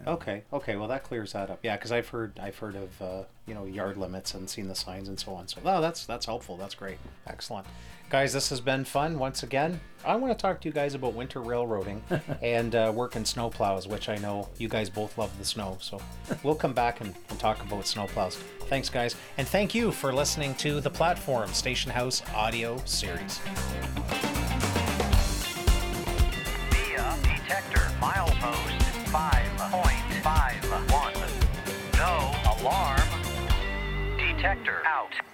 Okay. 0.06 0.42
Okay. 0.52 0.76
Well, 0.76 0.88
that 0.88 1.02
clears 1.04 1.32
that 1.32 1.50
up. 1.50 1.58
Yeah, 1.62 1.76
because 1.76 1.92
I've 1.92 2.08
heard 2.08 2.38
I've 2.40 2.56
heard 2.58 2.76
of 2.76 3.02
uh, 3.02 3.22
you 3.46 3.54
know 3.54 3.64
yard 3.64 3.96
limits 3.96 4.34
and 4.34 4.48
seen 4.48 4.68
the 4.68 4.74
signs 4.74 5.08
and 5.08 5.18
so 5.18 5.34
on. 5.34 5.48
So 5.48 5.60
oh, 5.64 5.80
that's 5.80 6.06
that's 6.06 6.26
helpful. 6.26 6.56
That's 6.56 6.74
great. 6.74 6.98
Excellent, 7.26 7.66
guys. 8.08 8.32
This 8.32 8.50
has 8.50 8.60
been 8.60 8.84
fun 8.84 9.18
once 9.18 9.42
again. 9.42 9.80
I 10.04 10.16
want 10.16 10.36
to 10.36 10.40
talk 10.40 10.60
to 10.60 10.68
you 10.68 10.72
guys 10.72 10.94
about 10.94 11.14
winter 11.14 11.40
railroading 11.40 12.02
and 12.42 12.74
uh, 12.74 12.92
working 12.94 13.24
snowplows, 13.24 13.88
which 13.88 14.08
I 14.08 14.16
know 14.16 14.48
you 14.58 14.68
guys 14.68 14.88
both 14.88 15.18
love 15.18 15.36
the 15.38 15.44
snow. 15.44 15.78
So 15.80 16.00
we'll 16.42 16.54
come 16.54 16.72
back 16.72 17.00
and, 17.00 17.14
and 17.30 17.38
talk 17.38 17.60
about 17.62 17.84
snowplows. 17.84 18.34
Thanks, 18.68 18.88
guys, 18.88 19.16
and 19.38 19.48
thank 19.48 19.74
you 19.74 19.90
for 19.90 20.12
listening 20.12 20.54
to 20.56 20.80
the 20.80 20.90
Platforum 20.90 21.52
Station 21.54 21.90
House 21.90 22.22
audio 22.34 22.80
series. 22.84 23.40
detector 34.38 34.84
out. 34.86 35.27